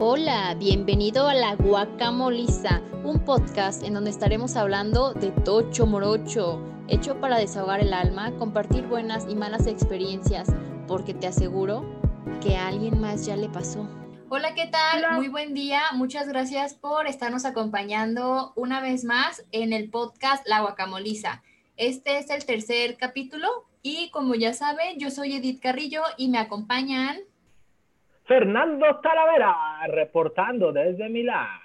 [0.00, 7.20] Hola, bienvenido a la Guacamoliza, un podcast en donde estaremos hablando de Tocho Morocho, hecho
[7.20, 10.54] para desahogar el alma, compartir buenas y malas experiencias,
[10.86, 11.84] porque te aseguro
[12.40, 13.88] que a alguien más ya le pasó.
[14.28, 15.16] Hola, ¿qué tal?
[15.16, 15.82] Muy buen día.
[15.94, 21.42] Muchas gracias por estarnos acompañando una vez más en el podcast La Guacamoliza.
[21.76, 23.48] Este es el tercer capítulo
[23.82, 27.18] y como ya saben, yo soy Edith Carrillo y me acompañan
[28.28, 29.56] Fernando Talavera,
[29.86, 31.62] reportando desde Milán.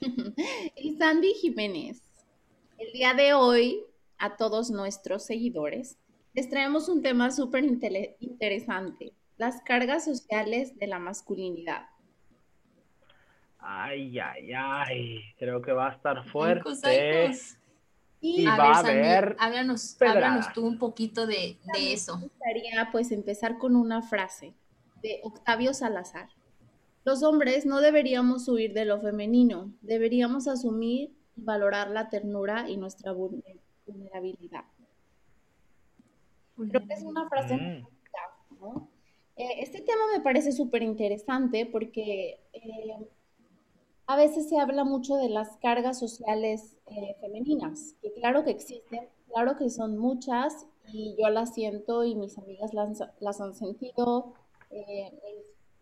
[0.76, 2.02] y Sandy Jiménez.
[2.78, 3.80] El día de hoy,
[4.18, 5.96] a todos nuestros seguidores,
[6.32, 7.64] les traemos un tema súper
[8.18, 11.86] interesante, las cargas sociales de la masculinidad.
[13.60, 16.70] Ay, ay, ay, creo que va a estar fuerte.
[18.20, 22.16] Y, va a ver, háblanos, háblanos, tú un poquito de, de eso.
[22.16, 24.54] Me gustaría pues empezar con una frase
[25.04, 26.30] de Octavio Salazar.
[27.04, 32.78] Los hombres no deberíamos huir de lo femenino, deberíamos asumir y valorar la ternura y
[32.78, 34.64] nuestra vulnerabilidad.
[36.56, 37.86] Creo que es una frase muy
[38.58, 38.88] ¿no?
[39.36, 43.08] Eh, este tema me parece súper interesante porque eh,
[44.06, 49.06] a veces se habla mucho de las cargas sociales eh, femeninas, que claro que existen,
[49.30, 54.34] claro que son muchas y yo las siento y mis amigas las, las han sentido,
[54.74, 55.12] eh,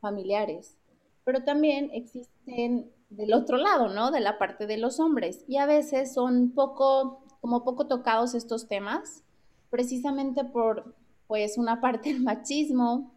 [0.00, 0.76] familiares,
[1.24, 4.10] pero también existen del otro lado, ¿no?
[4.10, 5.44] De la parte de los hombres.
[5.46, 9.22] Y a veces son poco, como poco tocados estos temas,
[9.70, 10.94] precisamente por,
[11.26, 13.12] pues, una parte del machismo.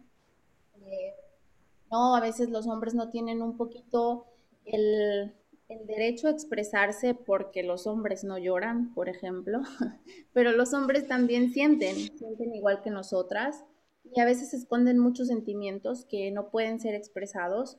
[0.86, 1.14] Eh,
[1.90, 4.26] no, a veces los hombres no tienen un poquito
[4.64, 5.34] el,
[5.68, 9.60] el derecho a expresarse porque los hombres no lloran, por ejemplo,
[10.32, 13.64] pero los hombres también sienten, sienten igual que nosotras
[14.14, 17.78] y a veces esconden muchos sentimientos que no pueden ser expresados.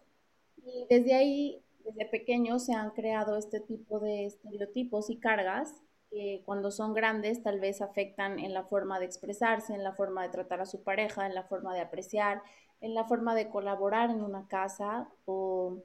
[0.58, 6.42] Y desde ahí, desde pequeños, se han creado este tipo de estereotipos y cargas que
[6.46, 10.30] cuando son grandes tal vez afectan en la forma de expresarse, en la forma de
[10.30, 12.42] tratar a su pareja, en la forma de apreciar,
[12.82, 15.84] en la forma de colaborar en una casa o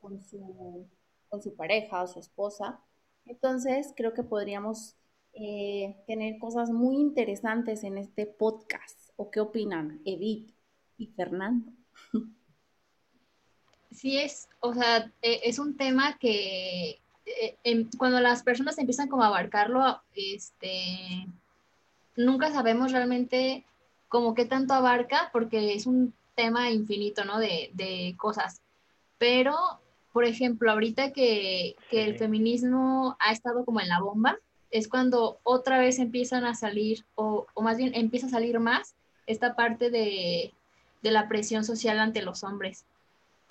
[0.00, 0.86] con su,
[1.28, 2.80] con su pareja o su esposa.
[3.26, 4.96] Entonces, creo que podríamos
[5.32, 9.01] eh, tener cosas muy interesantes en este podcast.
[9.16, 10.50] ¿O qué opinan Edith
[10.98, 11.70] y Fernando?
[13.92, 19.08] Sí, es, o sea, e, es un tema que e, em, cuando las personas empiezan
[19.08, 21.26] como a abarcarlo, este,
[22.16, 23.64] nunca sabemos realmente
[24.08, 27.38] como qué tanto abarca, porque es un tema infinito, ¿no?
[27.38, 28.60] De, de cosas.
[29.18, 29.56] Pero,
[30.12, 34.38] por ejemplo, ahorita que, que el feminismo ha estado como en la bomba,
[34.70, 38.94] es cuando otra vez empiezan a salir, o, o más bien empieza a salir más
[39.32, 40.52] esta parte de,
[41.02, 42.84] la presión social ante los hombres.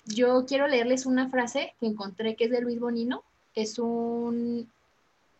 [0.06, 3.22] Yo quiero leerles una frase que encontré que es de Luis Bonino,
[3.54, 4.70] es un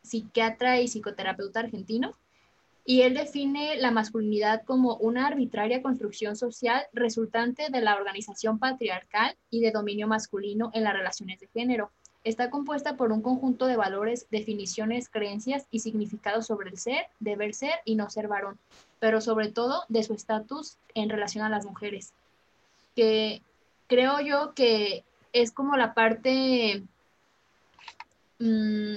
[0.02, 2.14] psiquiatra y psicoterapeuta argentino,
[2.84, 9.36] y él define la masculinidad como una arbitraria construcción social resultante de la organización patriarcal
[9.50, 11.90] y de dominio masculino en las relaciones de género.
[12.24, 17.54] Está compuesta por un conjunto de valores, definiciones, creencias y significados sobre el ser, deber
[17.54, 18.58] ser y no ser varón,
[19.00, 22.12] pero sobre todo de su estatus en relación a las mujeres,
[22.94, 23.42] que
[23.88, 26.84] creo yo que es como la parte,
[28.38, 28.96] mm,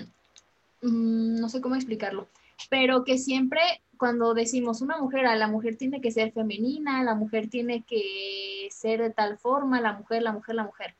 [0.81, 2.27] mm, no sé cómo explicarlo,
[2.69, 3.61] pero que siempre
[3.97, 8.67] cuando decimos una mujer, a la mujer tiene que ser femenina, la mujer tiene que
[8.71, 10.95] ser de tal forma, la mujer, la mujer, la mujer.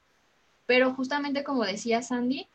[0.66, 2.48] Pero justamente como decía Sandy,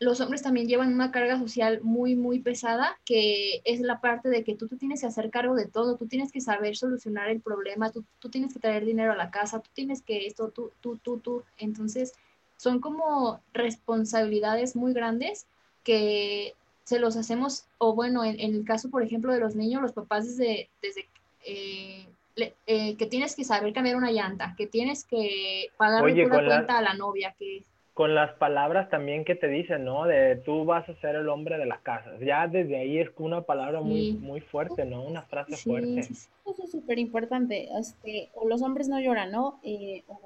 [0.00, 4.44] los hombres también llevan una carga social muy, muy pesada, que es la parte de
[4.44, 7.40] que tú, tú tienes que hacer cargo de todo, tú tienes que saber solucionar el
[7.40, 10.72] problema, tú, tú tienes que traer dinero a la casa, tú tienes que esto, tú,
[10.80, 11.44] tú, tú, tú.
[11.58, 12.12] Entonces,
[12.56, 15.46] son como responsabilidades muy grandes
[15.84, 19.92] que se los hacemos, o bueno, en, el caso, por ejemplo, de los niños, los
[19.92, 21.08] papás desde, desde
[21.46, 26.78] eh, eh, que tienes que saber cambiar una llanta, que tienes que pagar una cuenta
[26.78, 27.64] a la novia, que
[27.94, 30.04] con las palabras también que te dicen, ¿no?
[30.04, 32.18] De tú vas a ser el hombre de las casas.
[32.20, 35.04] Ya desde ahí es una palabra muy, muy fuerte, ¿no?
[35.04, 36.02] Una frase fuerte.
[36.02, 37.68] Sí, Eso es súper importante.
[37.78, 39.60] Este, o los hombres no lloran, ¿no?
[39.62, 40.20] Eh, o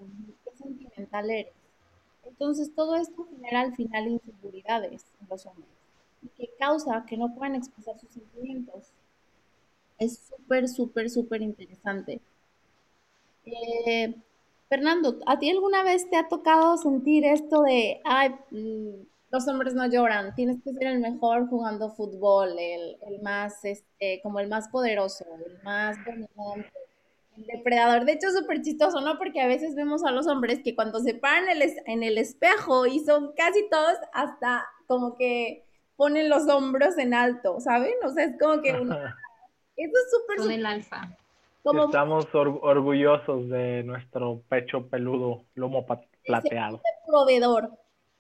[0.45, 1.53] qué sentimental eres.
[2.25, 5.69] Entonces todo esto genera al final inseguridades en los hombres
[6.23, 8.93] y que causa que no puedan expresar sus sentimientos.
[9.99, 12.21] Es súper, súper, súper interesante.
[13.45, 14.15] Eh,
[14.69, 19.75] Fernando, ¿a ti alguna vez te ha tocado sentir esto de, ay, mm, los hombres
[19.75, 24.69] no lloran, tienes que ser el mejor jugando fútbol, el, más, este, como el más
[24.69, 26.73] poderoso, el más dominante,
[27.37, 28.05] depredador.
[28.05, 29.19] De hecho, súper chistoso, ¿no?
[29.19, 31.47] Porque a veces vemos a los hombres que cuando se paran
[31.87, 35.65] en el espejo y son casi todos hasta como que
[35.97, 37.95] ponen los hombros en alto, ¿saben?
[38.05, 38.73] O sea, es como que
[39.79, 40.37] eso es súper...
[40.39, 41.17] Con el alfa.
[41.65, 45.87] Estamos orgullosos de nuestro pecho peludo, lomo
[46.25, 46.81] plateado.
[47.07, 47.71] proveedor.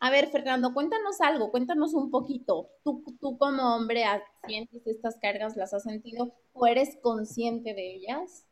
[0.01, 2.69] A ver, Fernando, cuéntanos algo, cuéntanos un poquito.
[2.85, 4.05] ¿Tú, tú como hombre
[4.47, 8.47] sientes estas cargas, las has sentido o eres consciente de ellas?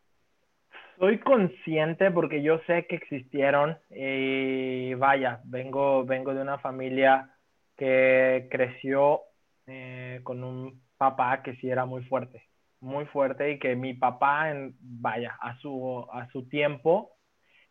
[0.99, 7.31] Soy consciente porque yo sé que existieron y vaya, vengo, vengo de una familia
[7.77, 9.21] que creció
[9.67, 12.43] eh, con un papá que sí era muy fuerte,
[12.81, 17.13] muy fuerte y que mi papá, en, vaya, a su, a su tiempo,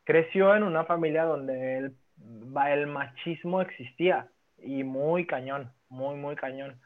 [0.04, 1.98] creció en una familia donde el,
[2.70, 6.80] el machismo existía y muy cañón, muy, muy cañón.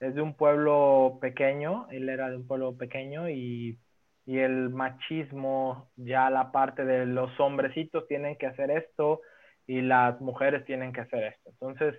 [0.00, 3.78] Es de un pueblo pequeño, él era de un pueblo pequeño y,
[4.26, 9.20] y el machismo, ya la parte de los hombrecitos tienen que hacer esto
[9.66, 11.50] y las mujeres tienen que hacer esto.
[11.50, 11.94] Entonces,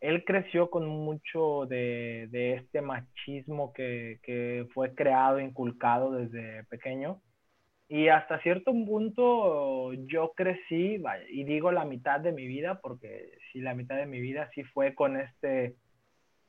[0.00, 7.20] él creció con mucho de, este machismo que, fue creado, inculcado desde pequeño.
[7.88, 11.00] Y hasta cierto punto yo crecí,
[11.30, 14.64] y digo la mitad de mi vida, porque sí, la mitad de mi vida sí
[14.64, 15.76] fue con este,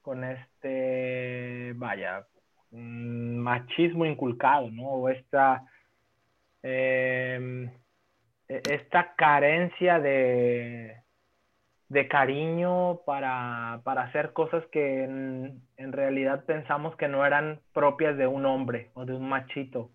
[0.02, 2.26] con este, vaya,
[2.72, 4.84] mm, machismo inculcado, ¿no?
[4.90, 5.64] O esta,
[6.64, 7.70] em,
[8.48, 11.04] e, esta carencia de,
[11.89, 18.45] de cariño para, hacer cosas que en, realidad pensamos que no eran propias de un
[18.45, 19.92] hombre o de un machito,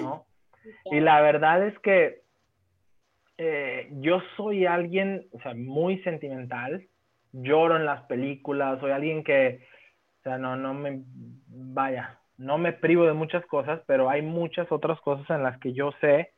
[0.00, 0.26] ¿no?
[0.90, 2.22] y la verdad es que
[3.36, 6.86] eh, yo soy alguien, o sea, muy sentimental,
[7.32, 9.66] lloro en las películas, soy alguien que,
[10.20, 11.02] o sea, no, no me,
[11.46, 15.74] vaya, no me privo de muchas cosas, pero hay muchas otras cosas en las que
[15.74, 16.32] yo sé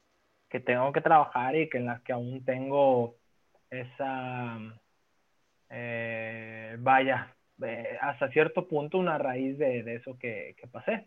[0.49, 3.15] que tengo que trabajar y que en las que aún tengo
[3.71, 4.59] esa,
[5.71, 11.05] eh, vaya, eh, hasta cierto punto una raíz de, eso que, pasé.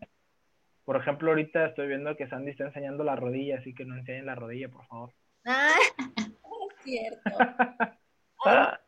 [0.84, 4.26] Por ejemplo, ahorita estoy viendo que Sandy está enseñando la rodilla, así que no enseñen
[4.26, 5.12] la rodilla, por favor.
[5.44, 5.74] Ah,
[6.16, 7.30] es cierto.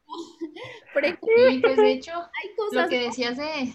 [1.62, 3.74] pues de hecho, hay cosas, lo que decías de...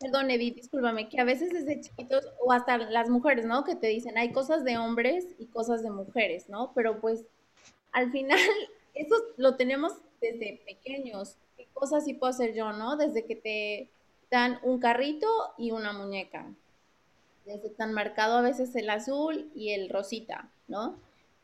[0.00, 3.64] Perdón, Edith, discúlpame, que a veces desde chiquitos, o hasta las mujeres, ¿no?
[3.64, 6.72] Que te dicen, hay cosas de hombres y cosas de mujeres, ¿no?
[6.72, 7.26] Pero pues
[7.90, 8.38] al final
[8.94, 11.36] eso lo tenemos desde pequeños.
[11.56, 12.96] ¿Qué cosas sí puedo hacer yo, no?
[12.96, 13.90] Desde que te
[14.30, 15.26] dan un carrito
[15.56, 16.46] y una muñeca.
[17.44, 20.98] Desde tan marcado a veces el azul y el rosita, ¿no?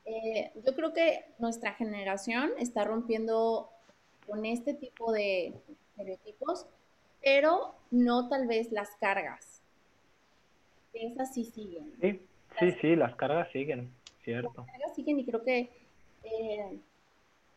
[0.05, 3.71] Eh, yo creo que nuestra generación está rompiendo
[4.27, 6.67] con este tipo de estereotipos,
[7.23, 9.63] pero no tal vez las cargas.
[10.93, 11.95] Esas sí siguen.
[12.01, 12.21] Sí,
[12.59, 13.91] sí, sí, las cargas siguen,
[14.25, 14.53] cierto.
[14.57, 15.71] Las cargas siguen y creo que
[16.23, 16.79] eh,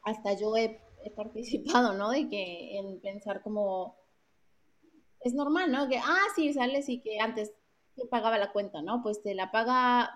[0.04, 0.80] hasta yo he,
[1.16, 2.10] participado, ¿no?
[2.12, 3.96] De que en pensar como,
[5.22, 5.88] es normal, ¿no?
[5.88, 7.54] Que, ah, sí, sales y que antes
[7.96, 9.02] te pagaba la cuenta, ¿no?
[9.02, 10.14] Pues te la paga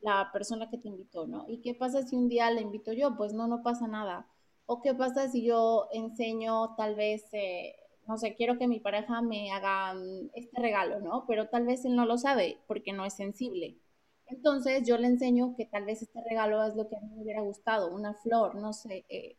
[0.00, 1.44] la persona que te invitó, ¿no?
[1.48, 3.16] ¿Y qué pasa si un día la invito yo?
[3.16, 4.26] Pues no, no pasa nada.
[4.66, 7.74] ¿O qué pasa si yo enseño tal vez, eh,
[8.06, 11.24] no sé, quiero que mi pareja me haga mm, este regalo, ¿no?
[11.26, 13.78] Pero tal vez él no lo sabe porque no es sensible.
[14.26, 17.22] Entonces yo le enseño que tal vez este regalo es lo que a mí me
[17.22, 19.36] hubiera gustado, una flor, no sé, eh,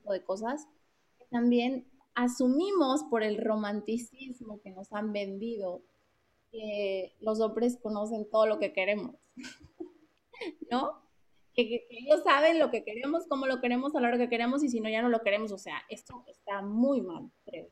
[0.00, 0.68] tipo de cosas.
[1.30, 5.82] También asumimos por el romanticismo que nos han vendido
[6.50, 9.14] que los hombres conocen todo lo que queremos,
[10.70, 11.08] ¿no?
[11.54, 14.68] Que, ellos saben lo que queremos, cómo lo queremos, a la hora que queremos y
[14.68, 15.52] si no ya no lo queremos.
[15.52, 17.68] O sea, esto está muy mal, creo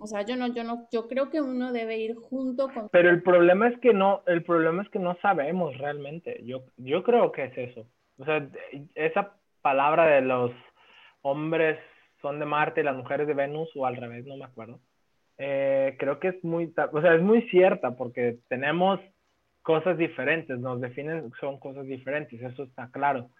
[0.00, 2.88] o sea, yo no, yo no, yo creo que uno debe ir junto con.
[2.88, 6.40] Pero el problema es que no, el problema es que no sabemos realmente.
[6.44, 7.86] Yo, yo creo que es eso.
[8.18, 8.48] O sea,
[8.94, 10.52] esa palabra de los
[11.22, 11.78] hombres
[12.22, 14.80] son de Marte y las mujeres de Venus, o al revés, no me acuerdo.
[15.38, 19.00] Eh, creo que es muy, o sea, es muy cierta porque tenemos
[19.62, 23.30] cosas diferentes, nos definen, son cosas diferentes, eso está claro.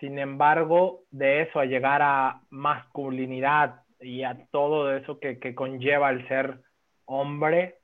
[0.00, 6.26] Sin embargo, de eso a llegar a masculinidad, y a todo eso que, conlleva el
[6.28, 6.60] ser
[7.04, 7.78] hombre,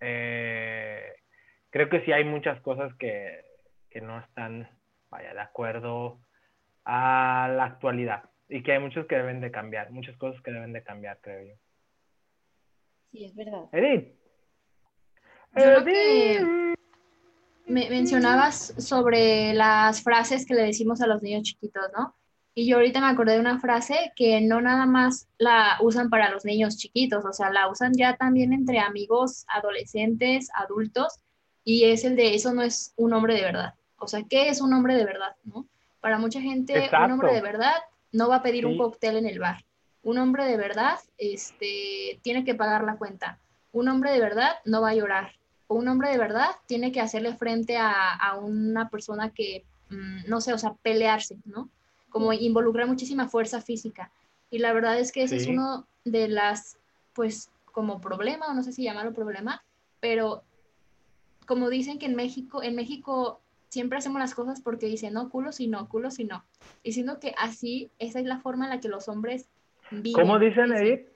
[0.00, 1.02] eh,
[1.70, 3.44] creo que sí hay muchas cosas que,
[4.00, 4.68] no están,
[5.10, 6.20] vaya, de acuerdo
[6.90, 10.72] a la actualidad y que hay muchos que deben de cambiar, muchas cosas que deben
[10.72, 11.54] de cambiar, creo yo.
[13.12, 13.64] Sí, es verdad.
[13.72, 14.14] Edith.
[15.54, 16.74] Yo que
[17.66, 22.14] me mencionabas sobre las frases que le decimos a los niños chiquitos, ¿no?
[22.54, 26.30] Y yo ahorita me acordé de una frase que no nada más la usan para
[26.30, 31.20] los niños chiquitos, o sea, la usan ya también entre amigos, adolescentes, adultos,
[31.64, 33.74] y es el de eso no es un hombre de verdad.
[33.98, 35.68] O sea, ¿qué es un hombre de verdad, no?
[36.00, 37.74] Para mucha gente, un hombre de verdad
[38.12, 39.64] no va a pedir un cóctel en el bar.
[40.02, 43.38] Un hombre de verdad este, tiene que pagar la cuenta.
[43.72, 45.32] Un hombre de verdad no va a llorar.
[45.66, 50.40] O un hombre de verdad tiene que hacerle frente a, una persona que, mm, no
[50.40, 51.68] sé, o sea, pelearse, ¿no?
[52.08, 54.10] Como involucrar muchísima fuerza física.
[54.50, 56.78] Y la verdad es que ese es uno de las,
[57.12, 59.62] pues, como problema, o no sé si llamarlo problema,
[60.00, 60.42] pero
[61.46, 65.60] como dicen que en México, en México siempre hacemos las cosas porque dicen, no, culos
[65.60, 66.44] y no, culos y no.
[66.82, 69.46] Y siendo que así, esa es la forma en la que los hombres
[69.90, 70.20] viven.
[70.20, 71.08] ¿Cómo dicen, Edith?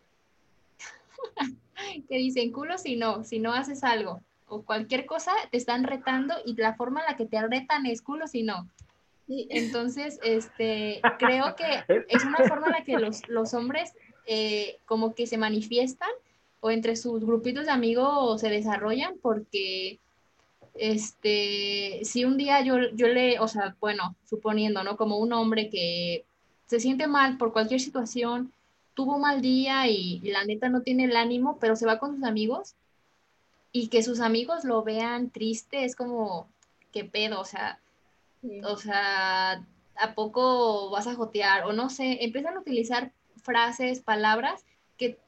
[2.09, 6.35] que dicen culos y no, si no haces algo o cualquier cosa, te están retando
[6.45, 8.69] y la forma en la que te retan es culos y no.
[9.27, 13.95] Entonces, este, creo que es una forma en la que los, los hombres
[14.27, 16.11] eh, como que se manifiestan
[16.61, 19.99] o entre sus grupitos de amigos se desarrollan porque
[20.75, 24.97] este, si un día yo, yo le, o sea, bueno, suponiendo, ¿no?
[24.97, 26.25] Como un hombre que
[26.67, 28.53] se siente mal por cualquier situación,
[28.95, 32.17] tuvo un mal día y, la neta no tiene el ánimo, pero se va con
[32.17, 32.75] sus amigos
[33.73, 36.49] y que sus amigos lo vean triste, es como,
[36.93, 37.41] ¿qué pedo?
[37.41, 37.79] O sea,
[38.65, 39.65] o sea,
[39.97, 41.65] ¿a poco vas a jotear?
[41.65, 43.13] O no sé, empiezan a utilizar
[43.43, 44.65] frases, palabras
[44.99, 45.19] que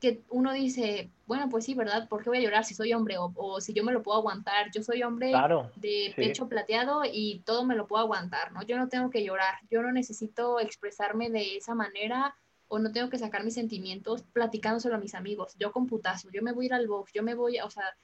[0.00, 2.08] que uno dice, bueno, pues sí, ¿verdad?
[2.08, 3.16] ¿Por qué voy a llorar si soy hombre?
[3.18, 4.70] O, si yo me lo puedo aguantar.
[4.72, 5.32] Yo soy hombre
[5.76, 8.62] de pecho plateado y todo me lo puedo aguantar, ¿no?
[8.62, 12.36] Yo no tengo que llorar, yo no necesito expresarme de esa manera
[12.68, 15.54] o no tengo que sacar mis sentimientos platicándoselo a mis amigos.
[15.58, 17.96] Yo con putazo, yo me voy a ir al box, yo me voy, o sea,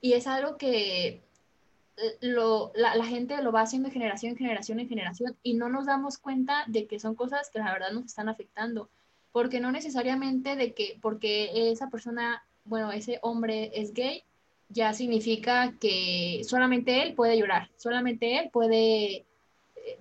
[0.00, 1.22] y es algo que
[1.96, 5.54] eh, lo, la, la, gente lo va haciendo de generación en generación en generación y
[5.54, 8.88] no nos damos cuenta de que son cosas que la verdad nos están afectando
[9.34, 14.22] porque no necesariamente de que porque esa persona, bueno, ese hombre es gay,
[14.68, 19.24] ya significa que solamente él puede llorar, solamente él puede eh,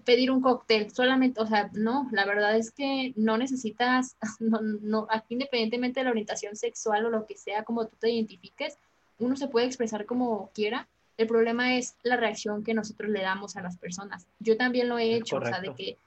[0.06, 5.08] pedir un cóctel, solamente, o sea, no, la verdad es que no necesitas, no, no,
[5.10, 8.78] aquí independientemente de la orientación sexual o lo que sea, como tú te identifiques,
[9.18, 10.88] uno se puede expresar como quiera.
[11.18, 14.28] El problema es la reacción que nosotros le damos a las personas.
[14.38, 15.98] Yo también lo he hecho, o sea, de que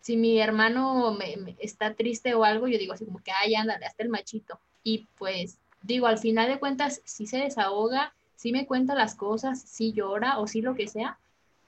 [0.00, 3.86] si mi hermano me, está triste o algo, yo digo así como que, ay, ándale,
[3.86, 4.60] hasta el machito.
[4.82, 9.60] Y pues digo, al final de cuentas, si se desahoga, si me cuenta las cosas,
[9.60, 11.18] si llora o si lo que sea,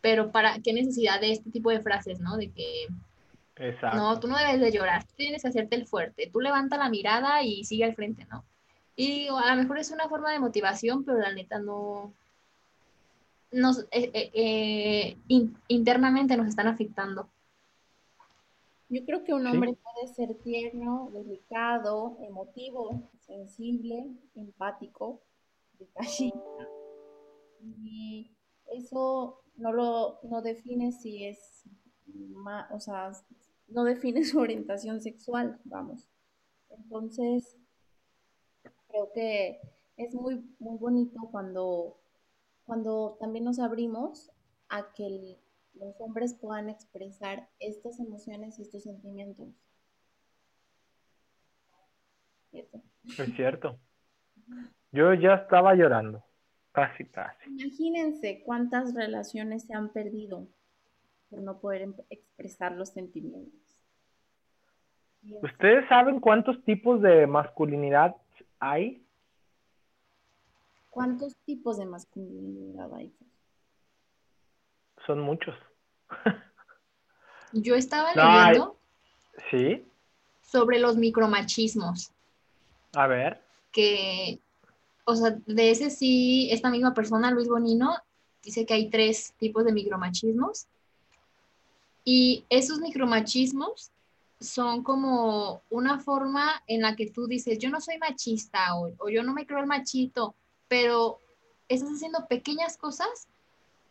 [0.01, 2.37] pero para qué necesidad de este tipo de frases, ¿no?
[2.37, 2.87] De que,
[3.57, 3.97] Exacto.
[3.97, 6.89] no, tú no debes de llorar, tú tienes que hacerte el fuerte, tú levanta la
[6.89, 8.45] mirada y sigue al frente, ¿no?
[8.97, 12.13] Y digo, a lo mejor es una forma de motivación, pero la neta no,
[13.53, 15.17] nos, eh, eh, eh,
[15.69, 17.29] internamente nos están afectando.
[18.91, 24.05] Yo creo que un hombre puede ser tierno, delicado, emotivo, sensible,
[24.35, 25.21] empático,
[25.79, 26.69] detallista.
[27.85, 28.33] Y
[28.67, 31.65] eso no lo no define si es,
[32.73, 33.13] o sea,
[33.69, 36.09] no define su orientación sexual, vamos.
[36.71, 37.57] Entonces,
[38.89, 39.61] creo que
[39.99, 41.97] es muy, muy bonito cuando,
[42.65, 44.33] cuando también nos abrimos
[44.69, 45.39] a que el
[45.81, 49.49] los hombres puedan expresar estas emociones y estos sentimientos.
[52.53, 53.79] Es cierto.
[54.93, 56.23] Yo ya estaba llorando,
[56.73, 57.49] casi, casi.
[57.49, 60.49] Imagínense cuántas relaciones se han perdido
[61.31, 63.61] por no poder em, expresar los sentimientos.
[65.43, 68.17] ¿Ustedes saben cuántos tipos de masculinidad
[68.59, 69.05] hay?
[70.89, 73.15] ¿Cuántos tipos de masculinidad hay?
[75.07, 75.55] Son muchos.
[77.53, 78.77] Yo estaba leyendo
[79.51, 79.85] ¿Sí?
[80.43, 82.13] sobre los micromachismos.
[82.95, 83.43] A ver.
[83.73, 84.41] Que,
[85.05, 87.97] o sea, de ese sí, esta misma persona, Luis Bonino,
[88.43, 90.67] dice que hay tres tipos de micromachismos.
[92.05, 93.91] Y esos micromachismos
[94.41, 99.09] son como una forma en la que tú dices, yo no soy machista o, o
[99.11, 100.35] yo no me creo el machito,
[100.67, 101.19] pero
[101.69, 103.29] estás haciendo pequeñas cosas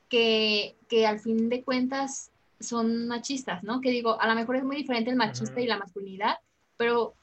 [0.09, 0.75] que,
[1.07, 3.79] al fin de cuentas son machistas, ¿no?
[3.79, 6.37] Que digo, a lo mejor es muy diferente el machista y la masculinidad,
[6.75, 7.13] pero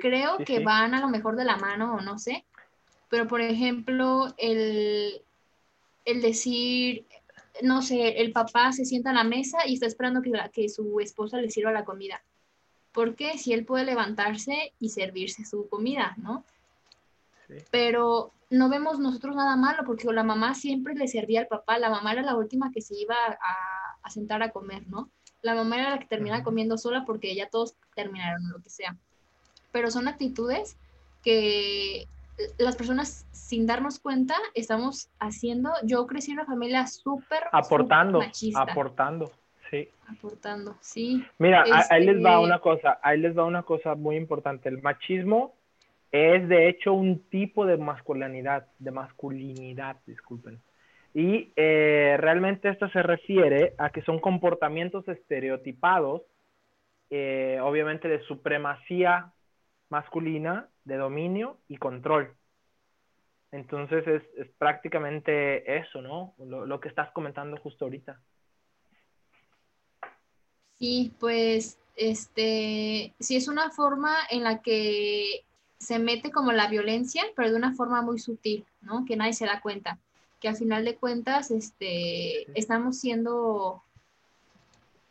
[0.00, 2.44] creo que van a lo mejor de la mano o no sé.
[3.08, 5.20] Pero, por ejemplo, el,
[6.04, 7.04] el decir,
[7.62, 11.00] no sé, el papá se sienta a la mesa y está esperando que, que su
[11.00, 12.22] esposa le sirva la comida.
[12.92, 16.44] Porque si él puede levantarse y servirse su comida, ¿no?
[17.70, 21.90] Pero no vemos nosotros nada malo porque la mamá siempre le servía al papá, la
[21.90, 25.10] mamá era la última que se iba a, sentar a comer, ¿no?
[25.42, 28.96] La mamá era la que termina comiendo sola porque ya todos terminaron lo que sea.
[29.72, 30.76] Pero son actitudes
[31.24, 32.06] que
[32.58, 38.20] las personas sin darnos cuenta estamos haciendo, yo crecí en una familia súper aportando,
[38.54, 39.32] aportando,
[39.70, 39.88] sí.
[40.08, 41.24] Aportando, sí.
[41.38, 44.68] Mira, ahí les va este una cosa, ahí les va una cosa muy importante.
[44.68, 45.54] El machismo
[46.12, 50.60] es de hecho un tipo de masculinidad, de masculinidad, disculpen.
[51.14, 56.22] Y eh, realmente esto se refiere a que son comportamientos estereotipados,
[57.08, 59.32] eh, obviamente de supremacía
[59.88, 62.34] masculina de dominio y control.
[63.50, 66.34] Entonces es, prácticamente eso, ¿no?
[66.38, 68.20] Lo, que estás comentando justo ahorita.
[70.74, 75.45] Sí, pues este, sí es una forma en la que
[75.78, 79.04] se mete como la violencia, pero de una forma muy sutil, ¿no?
[79.04, 79.98] Que nadie se da cuenta.
[80.40, 83.82] Que al final de cuentas, este, estamos siendo,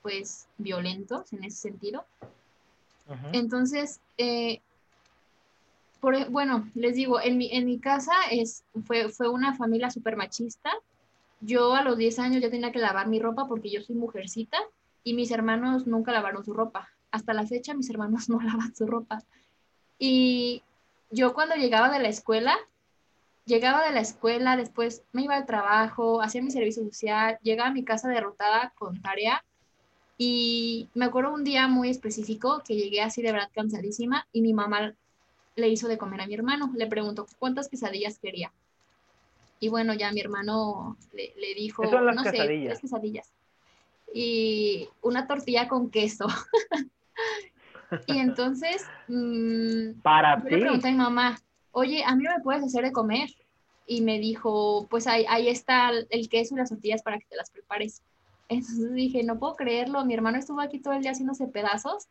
[0.01, 2.05] pues, violentos en ese sentido.
[3.33, 4.61] Entonces, eh,
[6.13, 10.15] e, bueno, les digo, en mi, en mi casa es, fue, fue una familia súper
[10.15, 10.71] machista.
[11.41, 14.57] Yo a los 10 años ya tenía que lavar mi ropa porque yo soy mujercita
[15.03, 16.89] y mis hermanos nunca lavaron su ropa.
[17.11, 19.23] Hasta la fecha mis hermanos no lavan su ropa.
[19.97, 20.63] Y
[21.09, 22.57] yo cuando llegaba de la escuela,
[23.45, 27.73] llegaba de la escuela, después me iba al trabajo, hacía mi servicio social, llegaba a
[27.73, 29.43] mi casa derrotada con tarea.
[30.17, 34.53] Y me acuerdo un día muy específico que llegué así de verdad cansadísima y mi
[34.53, 34.95] mamá
[35.55, 36.71] le hizo de comer a mi hermano.
[36.75, 38.51] Le preguntó cuántas quesadillas quería.
[39.59, 43.31] Y bueno, ya mi hermano le, dijo, no sé, tres quesadillas.
[44.13, 46.27] Y una tortilla con queso.
[48.07, 51.39] y entonces, mmm, para yo le pregunté a mi mamá,
[51.71, 53.29] oye, ¿a mí me puedes hacer de comer?
[53.87, 57.35] Y me dijo, pues ahí, ahí está el queso y las tortillas para que te
[57.35, 58.01] las prepares.
[58.47, 62.07] Entonces dije, no puedo creerlo, mi hermano estuvo aquí todo el día haciéndose pedazos,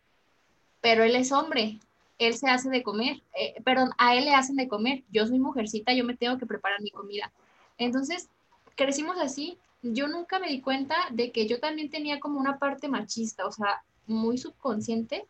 [0.81, 1.79] pero él es hombre,
[2.19, 5.03] él se hace de comer, eh, perdón, a él le hacen de comer.
[5.11, 7.33] Yo soy mujercita, yo me tengo que preparar mi comida.
[7.79, 8.29] Entonces,
[8.76, 9.59] crecimos así.
[9.83, 13.53] Yo nunca me di cuenta de que yo también tenía como una parte machista, o
[13.53, 15.27] sea, muy subconsciente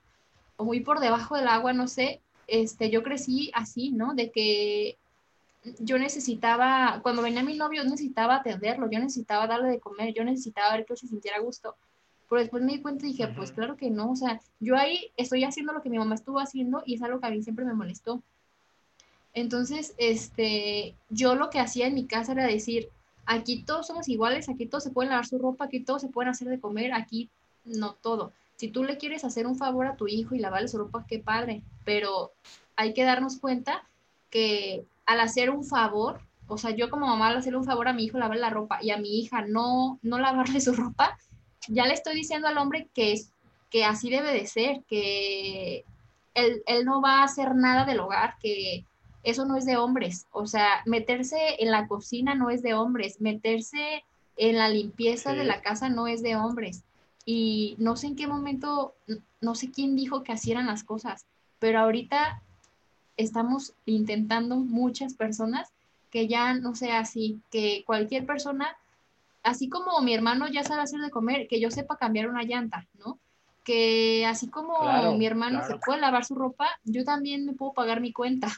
[0.59, 2.21] muy por debajo del agua, no sé.
[2.47, 4.15] Este, yo crecí así, ¿no?
[4.15, 4.99] De que
[5.79, 10.77] yo necesitaba, cuando venía mi novio, necesitaba atenderlo, yo necesitaba darle de comer, yo necesitaba
[10.77, 11.77] ver que él se sintiera a gusto.
[12.29, 15.11] Pero después me di cuenta y dije, pues claro que no, o sea, yo ahí
[15.17, 17.65] estoy haciendo lo que mi mamá estuvo haciendo y es algo que a mí siempre
[17.65, 18.23] me molestó.
[19.33, 22.89] Entonces, este, yo lo que hacía en mi casa era decir,
[23.27, 26.31] aquí todos somos iguales, aquí todos se pueden lavar su ropa, aquí todos se pueden
[26.31, 27.31] hacer de comer, aquí
[27.65, 28.33] no todo.
[28.57, 31.19] Si tú le quieres hacer un favor a tu hijo y lavarle su ropa, qué
[31.19, 32.33] padre, pero
[32.77, 33.83] hay que darnos cuenta
[34.31, 37.93] que al hacer un favor, o sea, yo como mamá al hacer un favor a
[37.93, 41.19] mi hijo lavarle la ropa y a mi hija no, no lavarle su ropa,
[41.69, 43.33] ya le estoy diciendo al hombre que, es,
[43.71, 45.85] que así debe de ser, que
[46.35, 48.85] él, no va a hacer nada del hogar, que
[49.23, 50.27] eso no es de hombres.
[50.33, 54.05] O sea, meterse en la cocina no es de hombres, meterse
[54.37, 56.83] en la limpieza de la casa no es de hombres.
[57.25, 58.95] Y no sé en qué momento,
[59.41, 61.27] no sé quién dijo que así eran las cosas,
[61.59, 62.43] pero ahorita
[63.17, 65.73] estamos intentando muchas personas
[66.11, 68.77] que ya no sea así, que cualquier persona
[69.45, 72.89] así como mi hermano ya sabe hacer de comer, que yo sepa cambiar una llanta,
[72.99, 73.19] ¿no?
[73.63, 78.01] Que así como mi hermano se puede lavar su ropa, yo también me puedo pagar
[78.01, 78.49] mi cuenta.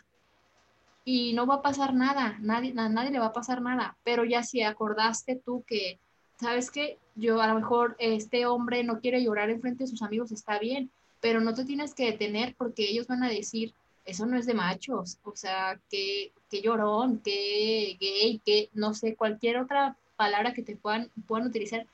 [1.04, 3.96] Y no va a pasar nada, nadie, a nadie le va a pasar nada.
[4.02, 6.00] Pero ya si acordaste tú que,
[6.40, 6.98] ¿sabes qué?
[7.14, 10.58] Yo a lo mejor este hombre no quiere llorar en frente de sus amigos, está
[10.58, 14.46] bien, pero no te tienes que detener porque ellos van a decir, eso no es
[14.46, 20.52] de machos, o sea, que, que llorón, que gay, que no sé, cualquier otra palabra
[20.54, 21.86] que te puedan, puedan utilizar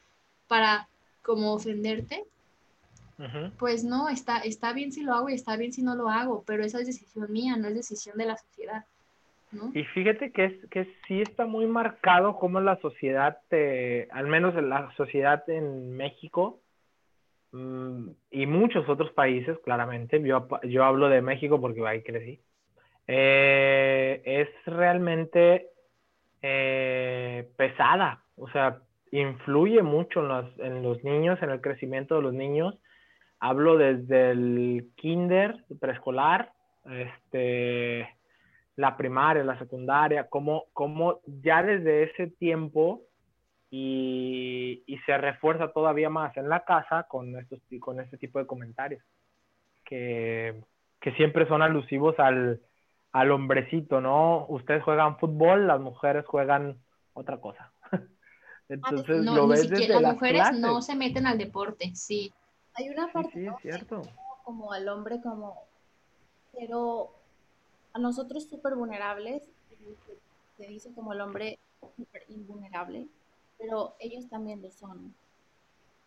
[0.49, 0.89] para
[1.23, 2.25] como ofenderte,
[3.59, 6.43] pues no, está, está bien si lo hago y está bien si no lo hago,
[6.45, 8.85] pero esa es decisión mía, no es decisión de la sociedad.
[9.75, 14.55] Y fíjate que, es, que sí está muy marcado cómo la sociedad, te, al menos
[14.55, 16.61] la sociedad en México,
[17.53, 22.41] mm, y muchos otros países, claramente, yo, yo hablo de México porque ahí crecí,
[23.07, 25.69] eh, es realmente
[26.41, 28.79] eh, pesada, o sea,
[29.11, 32.79] influye mucho en los, en los niños, en el crecimiento de los niños.
[33.39, 36.53] Hablo desde el kinder, preescolar,
[36.91, 38.09] este,
[38.83, 43.03] la primaria, la secundaria, como, como ya desde ese tiempo
[43.71, 48.47] y, y, se refuerza todavía más en la casa con, estos, con este tipo de
[48.47, 49.01] comentarios,
[49.85, 50.61] que,
[51.01, 52.61] que siempre son alusivos al,
[53.13, 54.47] al hombrecito, ¿no?
[54.49, 56.77] Ustedes juegan fútbol, las mujeres juegan
[57.13, 57.73] otra cosa.
[58.69, 62.33] Entonces, no, lo ves desde las mujeres no se meten al deporte, sí.
[62.75, 64.03] Hay una parte sí, cierto.
[64.43, 65.71] como al hombre como
[66.53, 67.22] pero
[67.93, 69.43] a nosotros súper vulnerables,
[70.57, 71.59] se dice como el hombre
[71.97, 73.09] súper invulnerable,
[73.59, 75.15] pero ellos también lo son,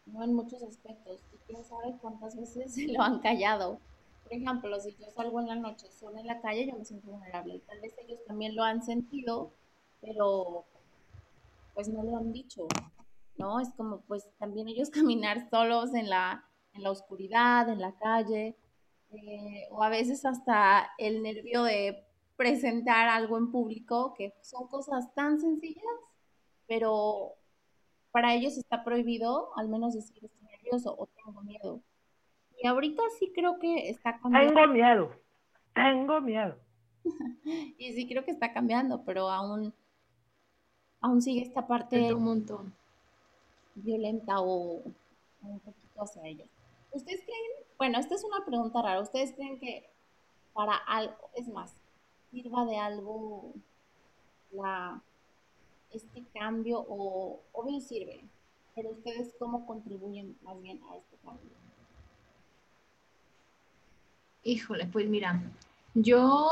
[0.06, 0.24] ¿no?
[0.24, 1.21] En muchos aspectos.
[1.34, 3.80] Y quién sabe cuántas veces se lo han callado.
[4.24, 7.08] Por ejemplo, si yo salgo en la noche sola en la calle, yo me siento
[7.10, 7.62] vulnerable.
[7.67, 9.52] Tal vez ellos también lo han sentido,
[10.02, 10.65] pero
[11.76, 12.67] pues no lo han dicho,
[13.38, 13.60] ¿no?
[13.60, 18.56] Es como pues también ellos caminar solos en la, en la oscuridad, en la calle,
[19.15, 22.04] eh, o a veces hasta el nervio de
[22.36, 25.84] presentar algo en público, que son cosas tan sencillas,
[26.67, 27.34] pero
[28.12, 31.82] para ellos está prohibido al menos decir estoy nervioso o tengo miedo.
[32.62, 34.54] Y ahorita sí creo que está cambiando.
[34.54, 35.12] Tengo miedo,
[35.73, 36.56] tengo miedo.
[37.78, 39.73] y sí creo que está cambiando, pero aún,
[41.01, 42.73] aún sigue esta parte un montón
[43.75, 44.82] violenta o
[45.41, 46.47] un poquito hacia ellos.
[46.95, 49.86] ¿Ustedes creen, bueno, esta es una pregunta rara, ¿ustedes creen que
[50.53, 51.73] para algo, es más,
[52.31, 53.51] sirva de algo
[54.51, 55.01] la,
[55.91, 58.21] este cambio o obvio sirve,
[58.73, 61.49] pero ustedes cómo contribuyen más bien a este cambio?
[64.43, 65.43] Híjole, pues mira,
[65.95, 66.49] yo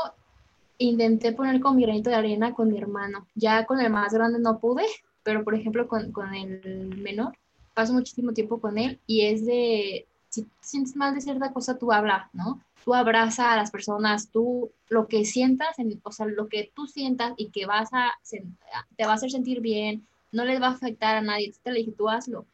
[0.76, 3.26] intenté poner con mi granito de arena con mi hermano.
[3.34, 4.84] Ya con el más grande no pude,
[5.22, 7.32] pero por ejemplo con, con el menor,
[7.72, 11.92] paso muchísimo tiempo con él y es de, si sientes mal de cierta cosa, tú
[11.92, 12.60] habla, ¿no?
[12.84, 17.32] Tú abraza a las personas, tú lo que sientas, o sea, lo que tú sientas
[17.36, 18.12] y que vas a,
[18.96, 21.80] te va a hacer sentir bien, no les va a afectar a nadie, te le
[21.80, 22.46] dije, tú hazlo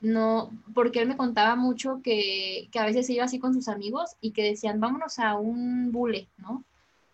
[0.00, 4.16] no, porque él me contaba mucho que, que, a veces iba así con sus amigos
[4.20, 6.64] y que decían, vámonos a un bule, ¿no?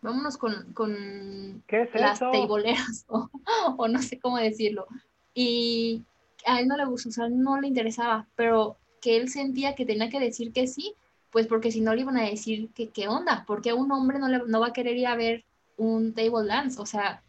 [0.02, 1.62] Vámonos con, con
[1.94, 3.30] las teiboleras o,
[3.76, 4.86] o, no sé cómo decirlo.
[5.34, 6.02] Y
[6.44, 9.84] a él no le gustó, o sea, no le interesaba, pero que él sentía que
[9.84, 10.94] tenía que decir que sí,
[11.30, 14.28] pues porque si no le iban a decir que qué onda, porque un hombre no,
[14.28, 15.44] le, no va a querer ir a ver
[15.76, 17.22] un table dance, o sea,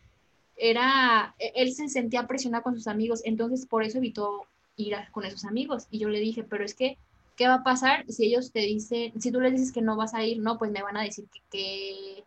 [0.55, 5.25] era, e, él se sentía presionado con sus amigos, entonces por eso evitó ir con
[5.25, 5.87] esos amigos.
[5.91, 6.97] Y yo le dije, pero es que,
[7.35, 10.13] ¿qué va a pasar si ellos te dicen, si tú les dices que no vas
[10.13, 12.23] a ir, no, pues me van a decir que,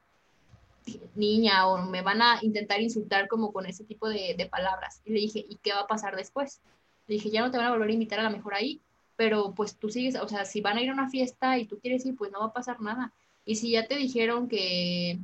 [1.14, 5.00] niña o me van a intentar insultar como con ese tipo de, de, palabras.
[5.06, 6.60] Y le dije, ¿y qué va a pasar después?
[7.06, 8.82] Le dije, ya no te van a volver a invitar a la mejor ahí,
[9.18, 11.80] pero pues tú sigues, o sea, si van a ir a una fiesta y tú
[11.80, 13.12] quieres ir, pues no va a pasar nada.
[13.44, 15.18] Y si ya te dijeron que,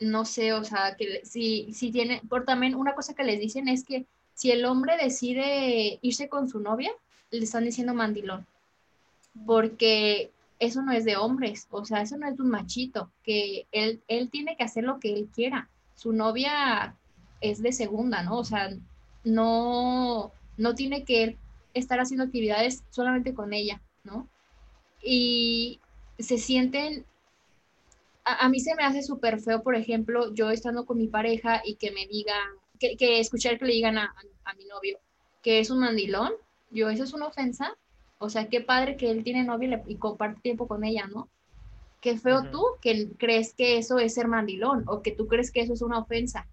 [0.00, 3.68] no sé, o sea, que si, si tiene, por también una cosa que les dicen
[3.68, 6.90] es que si el hombre decide irse con su novia,
[7.30, 8.46] le están diciendo mandilón,
[9.44, 13.66] porque eso no es de hombres, o sea, eso no es de un machito, que
[13.70, 15.68] él, él tiene que hacer lo que él quiera.
[15.94, 16.94] Su novia
[17.42, 18.38] es de segunda, ¿no?
[18.38, 18.70] O sea,
[19.24, 21.36] no, no tiene que
[21.78, 24.28] estar haciendo actividades solamente con ella, ¿no?
[25.02, 25.80] Y
[26.18, 27.04] se sienten,
[28.24, 31.62] a, a mí se me hace súper feo, por ejemplo, yo estando con mi pareja
[31.64, 34.14] y que me digan, que, escuchar que le digan a,
[34.56, 34.98] mi novio
[35.42, 36.32] que es un mandilón,
[36.70, 37.76] yo, eso es una ofensa.
[38.18, 41.28] O sea, qué padre que él tiene novia y, comparte tiempo con ella, ¿no?
[42.00, 45.60] Qué feo tú que crees que eso es ser mandilón o que tú crees que
[45.60, 46.46] eso es una ofensa.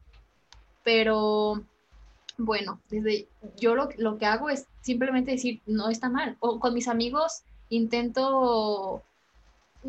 [0.84, 1.64] Pero
[2.38, 6.38] bueno, desde yo lo, lo que hago es simplemente decir, no está mal.
[6.40, 9.04] O con mis amigos intento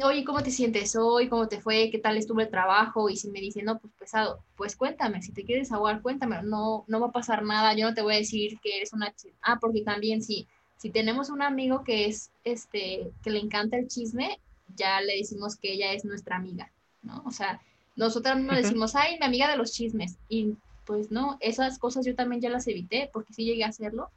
[0.05, 1.29] oye, ¿cómo te sientes hoy?
[1.29, 1.91] ¿Cómo te fue?
[1.91, 3.09] ¿Qué tal estuvo el trabajo?
[3.09, 6.85] Y si me dicen, no, pues pesado, pues cuéntame, si te quieres ahogar, cuéntame, no,
[6.87, 9.15] no va a pasar nada, yo no te voy a decir que eres una...
[9.43, 13.89] Ah, porque también si, si tenemos un amigo que es, este, que le encanta el
[13.89, 14.39] chisme,
[14.77, 16.71] ya le decimos que ella es nuestra amiga,
[17.03, 17.23] ¿no?
[17.25, 17.61] O sea,
[17.95, 20.55] nosotros no decimos, ay, mi amiga de los chismes, y
[20.87, 24.11] pues no, esas cosas yo también ya las evité, porque sí llegué a hacerlo,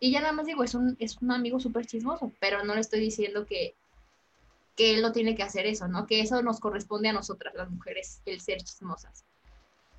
[0.00, 2.80] y ya nada más digo, es un, es un amigo súper chismoso, pero no le
[2.80, 3.74] estoy diciendo que,
[4.76, 6.06] que él no tiene que hacer eso, ¿no?
[6.06, 9.24] Que eso nos corresponde a nosotras, las mujeres, el ser chismosas.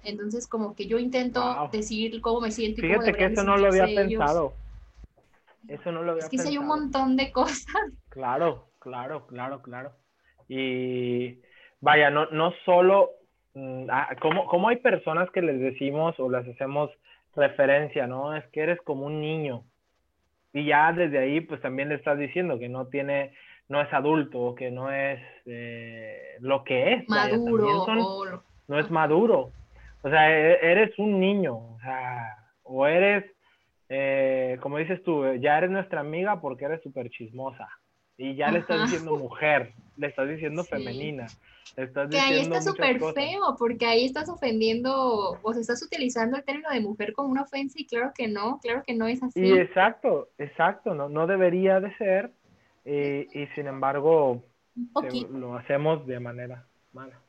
[0.04, 2.82] Entonces, como que yo intento decir cómo me siento.
[2.82, 4.54] Y Fíjate que eso no lo había pensado.
[5.68, 6.26] Eso no lo había pensado.
[6.26, 7.66] Es que sí hay un montón de cosas.
[8.10, 9.92] Claro, claro, claro, claro.
[10.48, 11.42] Y
[11.82, 13.10] vaya, no, no solo,
[13.56, 16.91] mm, ah, como, como hay personas que les decimos o les hacemos
[17.36, 18.36] referencia, ¿no?
[18.36, 19.63] Es que eres como un niño.
[20.54, 23.34] Y ya desde ahí, pues también le estás diciendo que no tiene
[23.68, 27.10] no es adulto, que no es eh, lo que es.
[27.10, 28.44] Maduro.
[28.68, 29.52] No es maduro.
[30.02, 33.26] O sea, e, eres un niño, o sea, o eres,
[33.89, 37.68] eh, como dices tú, ya eres nuestra amiga porque eres súper chismosa.
[38.18, 41.27] Y ya le estás diciendo mujer, le estás diciendo femenina.
[41.75, 46.69] que ahí está súper feo, porque ahí estás ofendiendo, o sea, estás utilizando el término
[46.69, 49.39] de mujer como una ofensa y claro que no, claro que no es así.
[49.39, 52.31] Y exacto, exacto, no, no debería de ser,
[52.86, 54.43] y, sin embargo
[55.31, 57.19] lo hacemos de manera mala.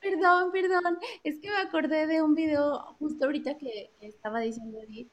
[0.00, 0.98] Perdón, perdón.
[1.22, 5.08] Es que me acordé de un video justo ahorita que estaba diciendo Edith,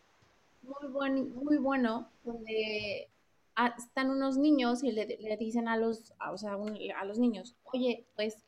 [0.64, 3.08] muy, buen, muy bueno, donde
[3.68, 5.06] están unos niños y le,
[5.38, 8.46] dicen a los, a, o sea, a los niños, oye, pues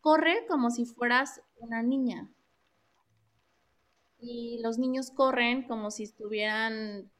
[0.00, 2.28] corre como si fueras una niña.
[4.18, 7.10] Y los niños corren como si estuvieran,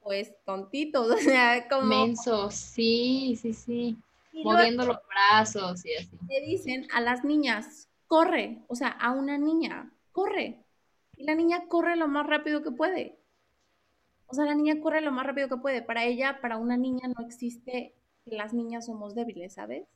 [0.00, 1.86] pues, tontitos, o sea, como...
[1.86, 3.96] Mensos, sí, sí, sí.
[4.32, 6.18] Moviendo los brazos y así.
[6.28, 10.64] Le dicen a las niñas, corre, o sea, a una niña, corre.
[11.16, 13.21] Y la niña corre lo más rápido que puede.
[14.32, 15.82] O sea, la niña corre lo más rápido que puede.
[15.82, 17.92] Para ella, para una niña no existe
[18.24, 19.86] que las niñas somos débiles, ¿sabes?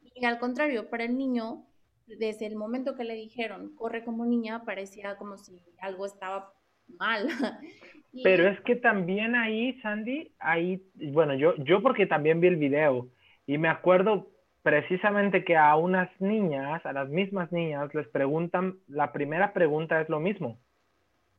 [0.00, 1.66] Y al contrario, para el niño,
[2.06, 6.54] desde el momento que le dijeron corre como niña, parecía como si algo estaba
[6.98, 7.28] mal.
[8.24, 13.10] Pero es que también ahí, Sandy, ahí, bueno, yo, yo porque también vi el video
[13.46, 14.30] y me acuerdo
[14.62, 20.08] precisamente que a unas niñas, a las mismas niñas, les preguntan, la primera pregunta es
[20.08, 20.58] lo mismo.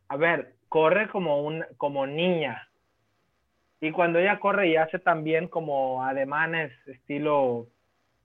[0.08, 2.70] A ver, corre como, un, como niña.
[3.82, 7.68] Y cuando ella corre y hace también como ademanes estilo,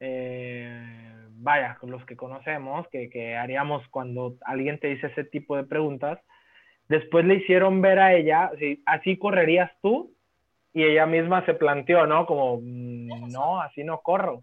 [0.01, 5.57] eh, vaya, con los que conocemos, que, que haríamos cuando alguien te dice ese tipo
[5.57, 6.19] de preguntas,
[6.89, 10.13] después le hicieron ver a ella, si así correrías tú,
[10.73, 12.27] y ella misma se planteó, ¿no?
[12.27, 14.43] Como, mm, no, así no corro.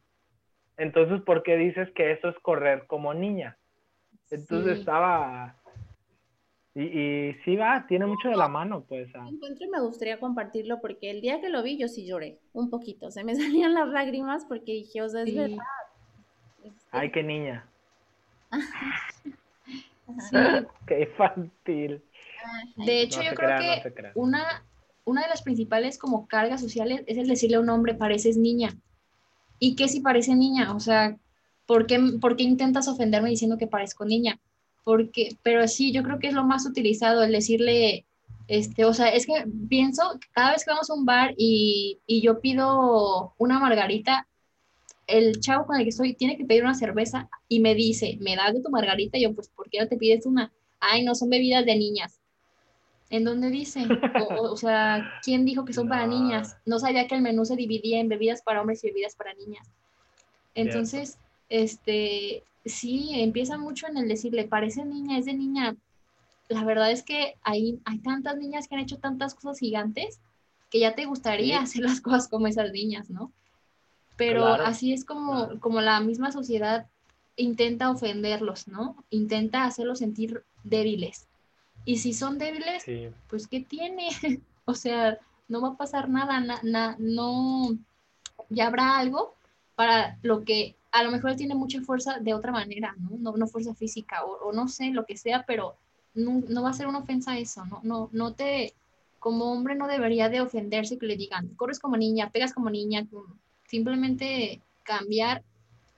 [0.77, 3.57] Entonces, ¿por qué dices que eso es correr como niña?
[4.31, 5.57] Entonces estaba,
[6.73, 9.09] y, y, sí va, tiene mucho de la mano, pues.
[9.15, 9.27] Ah.
[9.29, 12.69] Encuentro y me gustaría compartirlo porque el día que lo vi yo sí lloré un
[12.69, 13.11] poquito.
[13.11, 15.57] Se me salían las lágrimas porque dije, o sea, es verdad.
[16.91, 17.65] Ay, qué niña.
[20.29, 20.37] sí.
[20.87, 22.01] qué infantil.
[22.75, 24.63] De hecho, yo creo que una,
[25.05, 28.75] una de las principales como cargas sociales es el decirle a un hombre, pareces niña.
[29.59, 30.73] ¿Y qué si parece niña?
[30.73, 31.17] O sea,
[31.65, 34.39] ¿por qué, ¿por qué intentas ofenderme diciendo que parezco niña?
[34.83, 38.05] Porque, pero sí, yo creo que es lo más utilizado, el decirle,
[38.47, 42.21] este, o sea, es que pienso, cada vez que vamos a un bar y, y
[42.21, 44.27] yo pido una margarita,
[45.07, 48.35] el chavo con el que estoy tiene que pedir una cerveza y me dice, ¿me
[48.35, 49.17] das de tu margarita?
[49.17, 50.51] Y yo, pues, ¿por qué no te pides una?
[50.79, 52.19] Ay, no, son bebidas de niñas.
[53.09, 53.85] ¿En dónde dice?
[54.39, 56.57] O, sea, ¿quién dijo que son para niñas?
[56.65, 59.69] No sabía que el menú se dividía en bebidas para hombres y bebidas para niñas.
[60.55, 61.17] Entonces,
[61.51, 65.75] este, sí, empieza mucho en el decirle, parece niña, es de niña.
[66.47, 70.21] La verdad es que hay, hay tantas niñas que han hecho tantas cosas gigantes
[70.69, 73.31] que ya te gustaría hacer las cosas como esas niñas, ¿no?
[74.15, 76.87] Pero así es como, como la misma sociedad
[77.35, 78.95] intenta ofenderlos, ¿no?
[79.09, 81.27] Intenta hacerlos sentir débiles.
[81.83, 82.85] Y si son débiles,
[83.27, 84.09] pues ¿qué tiene?
[84.65, 85.17] o sea,
[85.49, 86.39] no va a pasar nada,
[86.99, 87.77] no,
[88.49, 89.35] ya habrá algo
[89.75, 93.33] para lo que a lo mejor él tiene mucha fuerza de otra manera, ¿no?
[93.37, 95.75] No, fuerza física o, no sé, lo que sea, pero
[96.13, 97.79] no, va a ser una ofensa eso, ¿no?
[97.83, 98.73] No, no te,
[99.19, 103.05] como hombre no debería de ofenderse que le digan, corres como niña, pegas como niña,
[103.67, 105.43] simplemente cambiar,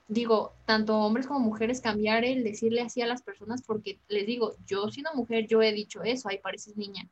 [0.08, 4.54] digo, tanto hombres como mujeres, cambiar el decirle así a las personas, porque les digo,
[4.68, 7.08] yo siendo mujer, yo he dicho eso, ahí pareces niña.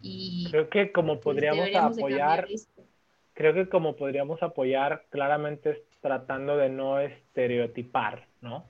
[0.00, 2.46] Y creo que como pues, podríamos apoyar,
[3.34, 8.64] creo que como podríamos apoyar claramente tratando de no estereotipar, ¿no?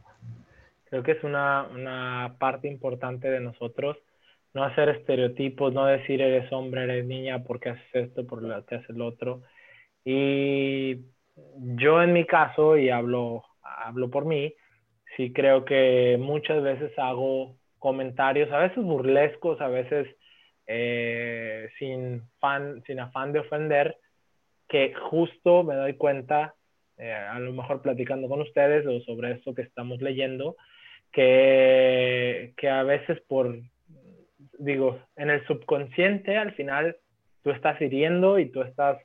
[0.87, 3.99] Creo que es una, una parte importante de nosotros,
[4.55, 8.77] no hacer estereotipos, no decir eres hombre, eres niña, porque haces esto, por lo que
[8.77, 9.43] haces lo otro.
[10.03, 11.03] Y
[11.77, 14.55] yo en mi caso, y hablo, hablo por mí,
[15.15, 20.09] sí creo que muchas veces hago comentarios, a veces burlescos, a veces
[20.67, 23.99] eh, sin, fan, sin afán de ofender,
[24.69, 26.56] que justo me doy cuenta
[26.99, 30.57] eh, a lo mejor platicando con ustedes o sobre esto que estamos leyendo,
[31.13, 33.59] que, que a veces por,
[34.59, 36.97] digo, en el subconsciente al final
[37.43, 38.99] tú estás hiriendo y tú estás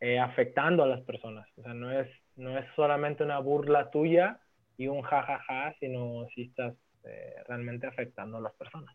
[0.00, 1.48] eh, afectando a las personas.
[1.56, 4.38] O sea, no es, no es solamente una burla tuya
[4.76, 6.74] y un jajaja, ja, ja, sino si estás
[7.04, 8.94] eh, realmente afectando a las personas.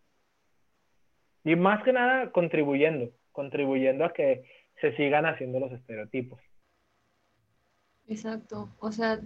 [1.43, 4.43] Y más que nada contribuyendo, contribuyendo a que
[4.79, 6.39] se sigan haciendo los estereotipos.
[8.07, 8.69] Exacto.
[8.79, 9.19] O sea,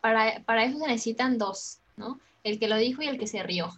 [0.00, 2.20] para, eso se necesitan dos, ¿no?
[2.44, 3.72] El que lo dijo y el que se rió.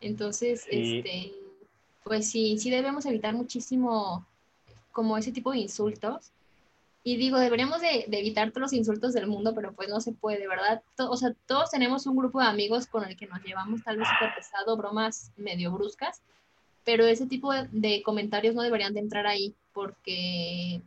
[0.00, 1.32] Entonces, este,
[2.04, 4.26] pues sí, sí debemos evitar muchísimo
[4.90, 6.32] como ese tipo de insultos.
[7.04, 10.46] Y digo, deberíamos de, evitar todos los insultos del mundo, pero pues no se puede,
[10.46, 10.82] ¿verdad?
[10.98, 14.06] o sea, todos tenemos un grupo de amigos con el que nos llevamos tal vez
[14.08, 16.22] súper pesado, bromas medio bruscas,
[16.84, 20.80] pero ese tipo de, comentarios no deberían de entrar ahí porque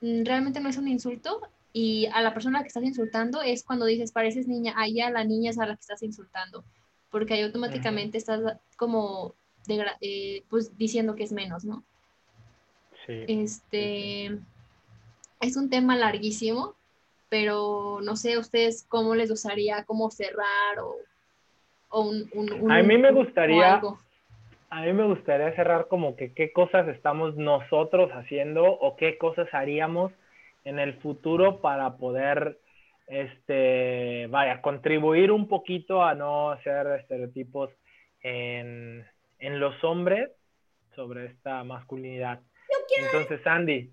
[0.00, 3.86] mm, realmente no es un insulto y a la persona que estás insultando es cuando
[3.86, 6.64] dices, pareces niña, ahí a la niña es a la que estás insultando,
[7.10, 9.34] porque ahí automáticamente estás como
[10.00, 11.82] eh, pues diciendo que es menos, ¿no?
[13.06, 13.24] Sí.
[13.26, 14.38] Este
[15.40, 16.74] es un tema larguísimo,
[17.28, 20.96] pero no sé ustedes cómo les gustaría, cómo cerrar o,
[21.90, 23.80] un, A mí me gustaría...
[24.70, 29.46] A mí me gustaría cerrar como que qué cosas estamos nosotros haciendo o qué cosas
[29.52, 30.12] haríamos
[30.64, 32.60] en el futuro para poder,
[33.06, 37.70] este, vaya, contribuir un poquito a no hacer estereotipos
[38.22, 39.04] en,
[39.38, 40.30] en los hombres
[40.94, 42.40] sobre esta masculinidad.
[42.98, 43.92] Entonces, Sandy.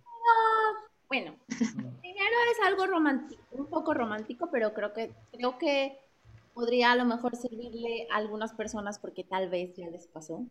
[1.08, 5.98] Bueno, primero es algo romántico, un poco romántico, pero creo que creo que
[6.54, 10.46] podría a lo mejor servirle a algunas personas porque tal vez ya les pasó.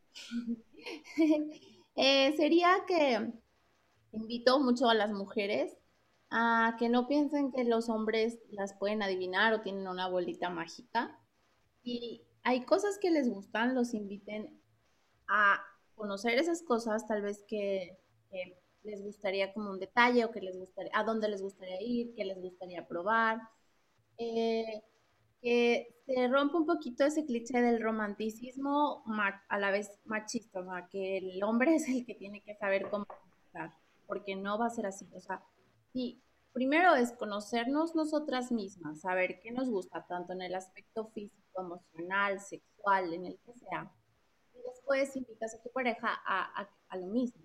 [2.00, 3.32] Eh, sería que
[4.12, 5.76] invito mucho a las mujeres
[6.30, 11.18] a que no piensen que los hombres las pueden adivinar o tienen una bolita mágica.
[11.82, 14.60] Y hay cosas que les gustan, los inviten
[15.26, 15.62] a
[15.94, 17.98] conocer esas cosas, tal vez que,
[18.84, 22.24] les gustaría como un detalle o que les gustaría, a dónde les gustaría ir, que
[22.24, 23.40] les gustaría probar.
[24.16, 24.82] Eh,
[25.40, 29.04] que se rompe un poquito ese cliché del romanticismo
[29.48, 33.06] a la vez machista, o que el hombre es el que tiene que saber cómo
[33.46, 33.72] estar,
[34.06, 35.06] porque no va a ser así,
[35.92, 36.22] y
[36.52, 42.40] primero es conocernos nosotras mismas, saber qué nos gusta, tanto en el aspecto físico, emocional,
[42.40, 43.92] sexual, en el que sea,
[44.54, 47.42] y después invitas a tu pareja a, a, a lo mismo.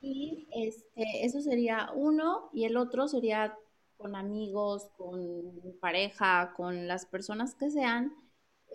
[0.00, 3.56] Y este, eso sería uno, y el otro sería
[3.96, 8.14] con amigos, con pareja, con las personas que sean,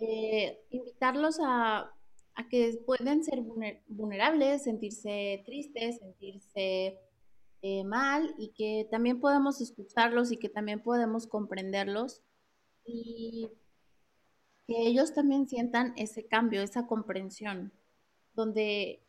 [0.00, 1.92] eh, invitarlos a,
[2.50, 3.40] que pueden ser
[3.86, 6.98] vulnerables, sentirse tristes, sentirse
[7.62, 12.22] eh, mal y que también podemos escucharlos y que también podemos comprenderlos
[12.84, 13.50] y
[14.66, 17.72] que ellos también sientan ese cambio, esa comprensión,
[18.34, 19.06] donde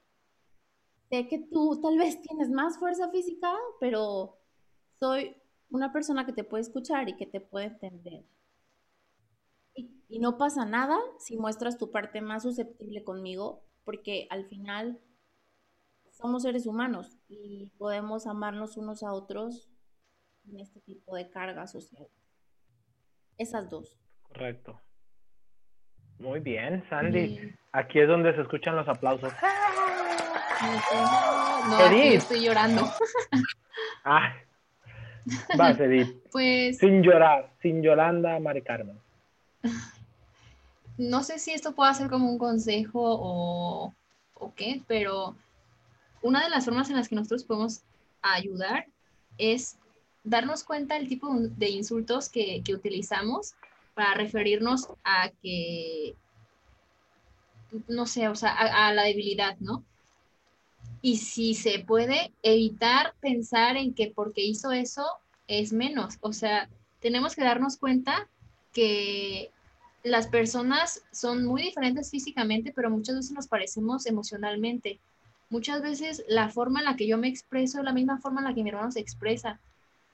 [1.10, 4.38] sé que tú tal vez tienes más fuerza física, pero
[5.00, 5.36] soy
[5.70, 8.24] una persona que te puede escuchar y que te puede entender.
[9.76, 15.00] Y, no pasa nada si muestras tu parte más susceptible conmigo, porque al final
[16.14, 19.70] somos seres humanos y podemos amarnos unos a otros
[20.48, 22.08] en este tipo de carga social.
[23.38, 23.98] Esas dos.
[24.24, 24.80] Correcto.
[26.20, 27.54] Muy bien, Sandy.
[27.72, 29.34] Aquí es donde se escuchan los aplausos.
[31.70, 32.84] No, aquí estoy llorando.
[34.06, 34.34] Ah,
[35.58, 36.22] Vas, Edith.
[36.30, 36.78] Pues.
[36.78, 39.00] Sin llorar, sin Yolanda, Mari Carmen.
[40.96, 43.96] No sé si esto puede ser como un consejo o,
[44.36, 45.36] o qué, pero
[46.24, 47.82] una de las formas en las que nosotros podemos
[48.22, 48.88] ayudar
[49.38, 49.78] es
[50.24, 53.54] darnos cuenta del tipo de insultos que, que utilizamos
[53.94, 56.16] para referirnos a que,
[57.88, 59.84] no sé, o sea, a, la debilidad, ¿no?
[61.06, 65.06] y si se puede evitar pensar en que porque hizo eso
[65.50, 66.16] es menos.
[66.22, 66.70] O sea,
[67.02, 68.30] tenemos que darnos cuenta
[68.72, 69.52] que
[70.02, 75.02] las personas son muy diferentes físicamente, pero muchas veces nos parecemos emocionalmente.
[75.54, 78.48] Muchas veces la forma en la que yo me expreso es la misma forma en
[78.48, 79.60] la que mi hermano se expresa.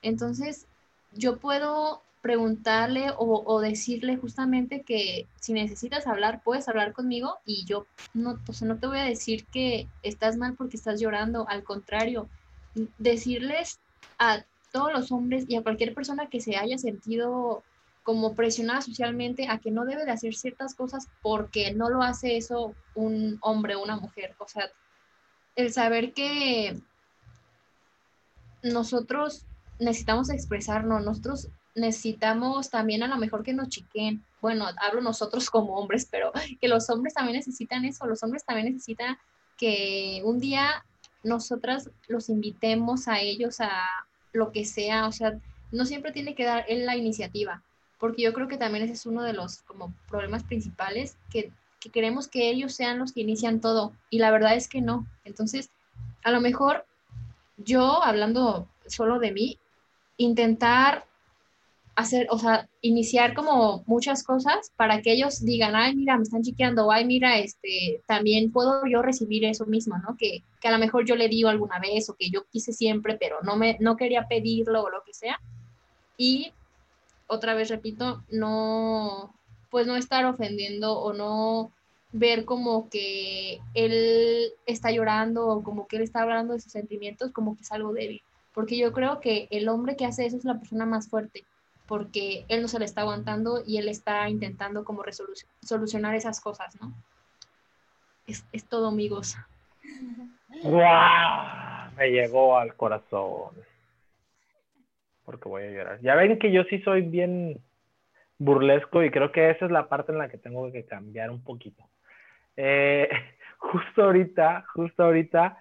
[0.02, 0.66] Entonces,
[1.12, 7.86] yo puedo preguntarle o, decirle justamente que si necesitas hablar, puedes hablar conmigo y yo
[8.12, 12.28] no, no te voy a decir que estás mal porque estás llorando, al contrario,
[12.98, 13.80] decirles
[14.18, 17.62] a todos los hombres y a cualquier persona que se haya sentido
[18.02, 22.36] como presionada socialmente a que no debe de hacer ciertas cosas porque no lo hace
[22.36, 24.34] eso un hombre o una mujer.
[24.38, 24.70] O sea,
[25.56, 26.80] el saber que
[28.62, 29.46] nosotros
[29.78, 34.24] necesitamos expresarnos, nosotros necesitamos también a lo mejor que nos chiquen.
[34.40, 38.72] Bueno, hablo nosotros como hombres, pero que los hombres también necesitan eso, los hombres también
[38.72, 39.18] necesitan
[39.56, 40.84] que un día
[41.22, 43.86] nosotras los invitemos a ellos a
[44.32, 45.38] lo que sea, o sea,
[45.70, 47.62] no siempre tiene que dar él la iniciativa,
[47.98, 51.90] porque yo creo que también ese es uno de los como problemas principales, que, que
[51.90, 55.06] queremos que ellos sean los que inician todo, y la verdad es que no.
[55.24, 55.70] Entonces,
[56.22, 56.84] a lo mejor
[57.56, 59.58] yo, hablando solo de mí,
[60.16, 61.06] intentar
[61.96, 66.42] hacer, o sea, iniciar como muchas cosas para que ellos digan, ay, mira, me están
[66.42, 70.16] chiqueando, ay, mira, este, también puedo yo recibir eso mismo, ¿no?
[70.16, 73.16] Que, que, a lo mejor yo le digo alguna vez o que yo quise siempre,
[73.18, 75.40] pero no, me, no quería pedirlo o lo que sea.
[76.16, 76.52] Y
[77.26, 79.34] otra vez repito, no,
[79.70, 81.72] pues no estar ofendiendo o no
[82.12, 87.30] ver como que él está llorando o como que él está hablando de sus sentimientos
[87.32, 90.44] como que es algo débil porque yo creo que el hombre que hace eso es
[90.44, 91.44] la persona más fuerte,
[91.86, 95.02] porque él no se le está aguantando y él está intentando como
[95.62, 96.92] solucionar esas cosas, ¿no?
[98.26, 99.36] Es, es todo, amigos.
[100.62, 101.92] ¡Wow!
[101.96, 103.54] Me llegó al corazón.
[105.24, 106.00] Porque voy a llorar.
[106.00, 107.60] Ya ven que yo sí soy bien
[108.40, 111.44] burlesco y creo que esa es la parte en la que tengo que cambiar un
[111.44, 111.84] poquito.
[112.56, 113.08] Eh,
[113.58, 115.58] justo ahorita, justo ahorita,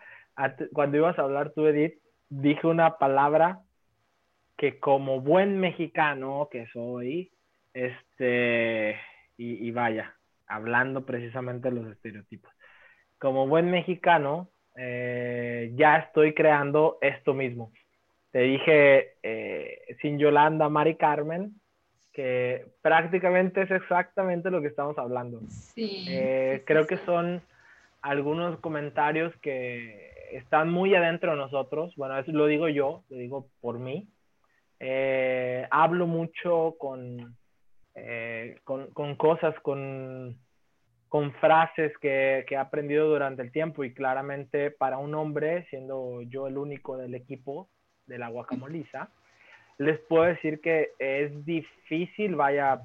[0.73, 1.99] cuando ibas a hablar tú, Edith,
[2.29, 3.59] dije una palabra
[4.57, 7.31] que como buen mexicano que soy,
[7.73, 8.97] este,
[9.37, 10.15] y, vaya,
[10.47, 12.51] hablando precisamente de los estereotipos,
[13.19, 17.71] como buen mexicano, eh, ya estoy creando esto mismo.
[18.31, 21.59] Te dije, eh, sin Yolanda, Mari Carmen,
[22.19, 25.39] que prácticamente es exactamente lo que estamos hablando.
[25.47, 27.41] Sí, eh, creo que son
[28.01, 31.95] algunos comentarios que están muy adentro de nosotros.
[31.95, 34.05] Bueno, eso lo digo yo, lo digo por mí.
[34.81, 37.37] Eh, hablo mucho con,
[37.95, 40.37] eh, con, con, cosas, con,
[41.07, 46.21] con frases que, que, he aprendido durante el tiempo y claramente para un hombre, siendo
[46.23, 47.69] yo el único del equipo
[48.07, 49.09] de la guacamoliza,
[49.79, 52.81] les puedo decir que es difícil, vaya,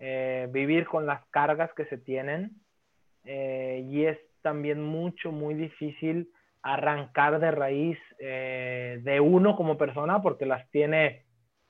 [0.00, 2.50] eh, vivir con las cargas que se tienen
[3.24, 6.30] y es también mucho, muy difícil
[6.62, 11.24] arrancar de raíz eh, de uno como persona porque las tiene,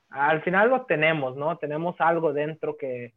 [0.09, 1.57] al final lo tenemos, ¿no?
[1.57, 3.13] Tenemos algo dentro que,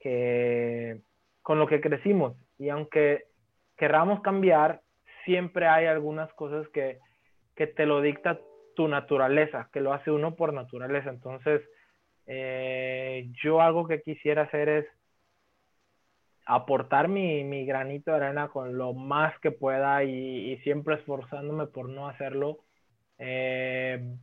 [0.00, 1.00] que
[1.42, 3.24] con lo que crecimos y aunque
[3.76, 4.80] querramos cambiar,
[5.24, 6.98] siempre hay algunas cosas que,
[7.54, 8.38] que te lo dicta
[8.76, 11.10] tu naturaleza, que lo hace uno por naturaleza.
[11.10, 11.62] Entonces,
[12.26, 14.86] eh, yo algo que quisiera hacer es
[16.46, 21.88] aportar mi, mi, granito de arena con lo más que pueda y, siempre esforzándome por
[21.88, 22.58] no hacerlo,
[23.18, 24.14] eh,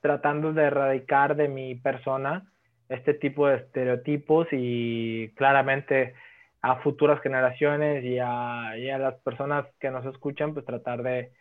[0.00, 2.50] tratando de erradicar de mi persona
[2.88, 6.14] este tipo de estereotipos y claramente
[6.62, 11.32] a futuras generaciones y a, y a las personas que nos escuchan, pues tratar de,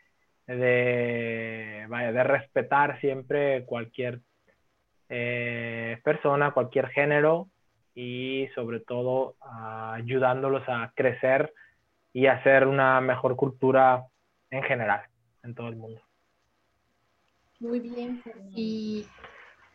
[0.48, 4.22] de, de respetar siempre cualquier
[5.10, 7.48] eh, persona, cualquier género,
[7.94, 11.54] y sobre todo ayudándolos a crecer
[12.14, 14.06] y hacer una mejor cultura
[14.50, 15.02] en general
[15.44, 16.02] en todo el mundo.
[17.60, 18.24] Muy bien.
[18.56, 19.06] Y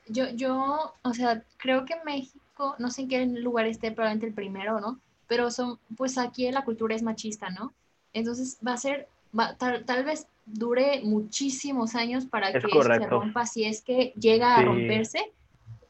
[0.08, 4.34] yo, yo, o sea, creo que México, no sé en qué lugar esté, probablemente el
[4.34, 4.98] primero, ¿no?
[5.28, 7.72] Pero son, pues aquí la cultura es machista, ¿no?
[8.12, 9.08] Entonces va a ser,
[9.38, 14.56] va, tal, tal vez dure muchísimos años para que se rompa, si es que llega
[14.56, 15.32] a romperse,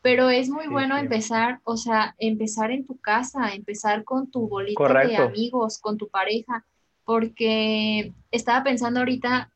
[0.00, 5.04] pero es muy bueno empezar, o sea, empezar en tu casa, empezar con tu bolita
[5.04, 6.64] de amigos, con tu pareja,
[7.04, 9.50] porque estaba pensando ahorita,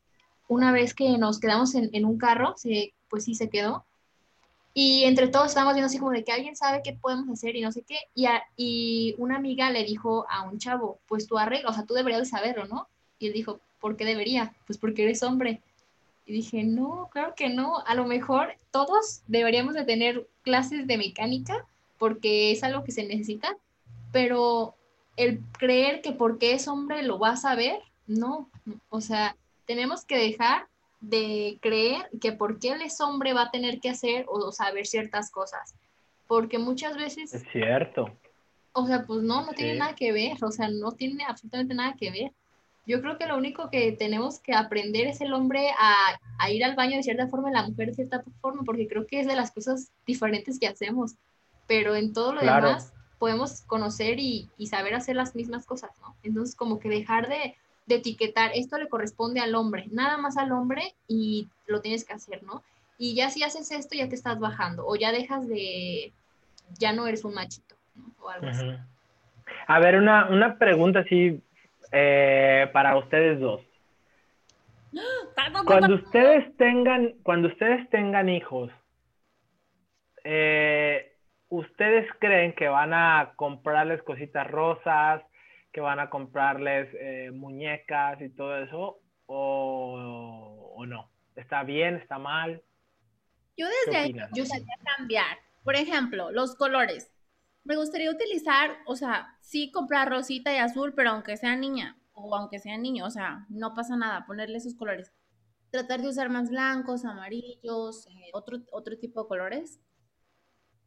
[0.47, 3.85] una vez que nos quedamos en, un carro, se, pues sí se quedó,
[4.73, 7.61] y entre todos estábamos viendo así como de que alguien sabe qué podemos hacer y
[7.61, 11.71] no sé qué, y, y una amiga le dijo a un chavo, pues tú arregla,
[11.71, 12.87] o sea, tú deberías de saberlo, ¿no?
[13.19, 14.53] Y él dijo, ¿por qué debería?
[14.65, 15.59] Pues porque eres hombre.
[16.25, 17.79] Y dije, no, claro que no.
[17.85, 21.65] A lo mejor todos deberíamos de tener clases de mecánica
[21.97, 23.57] porque es algo que se necesita,
[24.11, 24.75] pero
[25.17, 28.49] el creer que porque es hombre lo va a saber, no.
[28.89, 30.67] O sea, tenemos que dejar
[31.01, 35.31] de creer que porque él es hombre va a tener que hacer o saber ciertas
[35.31, 35.75] cosas.
[36.27, 37.33] Porque muchas veces...
[37.33, 38.09] Es cierto.
[38.73, 40.43] O sea, pues no, no tiene nada que ver.
[40.43, 42.31] O sea, no tiene absolutamente nada que ver.
[42.91, 46.75] Yo creo que lo único que tenemos que aprender es el hombre a, ir al
[46.75, 49.35] baño de cierta forma y la mujer de cierta forma, porque creo que es de
[49.37, 51.15] las cosas diferentes que hacemos,
[51.67, 56.17] pero en todo lo demás podemos conocer y, saber hacer las mismas cosas, ¿no?
[56.21, 60.51] Entonces, como que dejar de, de etiquetar, esto le corresponde al hombre, nada más al
[60.51, 62.61] hombre y lo tienes que hacer, ¿no?
[62.97, 66.11] Y ya si haces esto, ya te estás bajando, o ya dejas de,
[66.77, 68.11] ya no eres un machito, ¿no?
[68.19, 68.65] O algo así.
[69.67, 71.41] A ver, una, una pregunta así
[71.91, 73.61] eh, para ustedes dos.
[75.65, 78.71] Cuando ustedes tengan, cuando ustedes tengan hijos,
[80.23, 81.15] eh,
[81.49, 85.21] ¿ustedes creen que van a comprarles cositas rosas,
[85.71, 88.99] que van a comprarles eh, muñecas y todo eso?
[89.27, 91.09] O, o, no?
[91.35, 91.95] ¿Está bien?
[91.95, 92.61] ¿Está mal?
[93.55, 94.43] Yo desde ahí yo
[94.97, 95.37] cambiar.
[95.63, 97.09] Por ejemplo, los colores
[97.63, 102.35] me gustaría utilizar, o sea, sí comprar rosita y azul, pero aunque sea niña o
[102.35, 105.11] aunque sea niño, o sea, no pasa nada, ponerle esos colores.
[105.69, 109.79] Tratar de usar más blancos, amarillos, eh, otro, otro tipo de colores.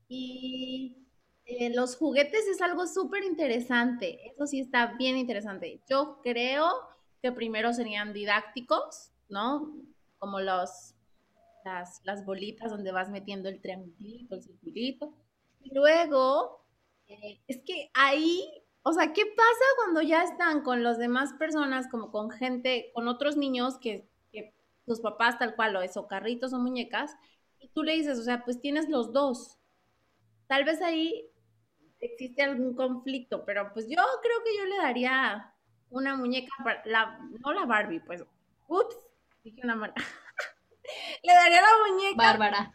[0.08, 1.08] Y
[1.46, 5.82] eh, los juguetes es algo súper interesante, eso sí está bien interesante.
[5.88, 6.70] Yo creo
[7.22, 9.72] que primero serían didácticos, ¿no?
[10.18, 10.94] Como los
[11.64, 15.14] las, las bolitas donde vas metiendo el triangulito, el circulito.
[15.72, 16.63] Luego,
[17.09, 18.48] es que ahí,
[18.82, 23.09] o sea, ¿qué pasa cuando ya están con las demás personas, como con gente, con
[23.09, 24.09] otros niños que,
[24.86, 27.16] tus papás tal cual, o eso, carritos o muñecas,
[27.59, 29.59] y tú le dices, o sea, pues tienes los dos.
[30.46, 31.30] Tal vez ahí
[32.00, 35.55] existe algún conflicto, pero pues yo creo que yo le daría
[35.88, 36.52] una muñeca,
[36.84, 38.22] la, no la Barbie, pues,
[38.68, 38.96] ups,
[39.42, 40.02] dije una marca.
[41.22, 42.16] le daría la muñeca.
[42.16, 42.74] Bárbara.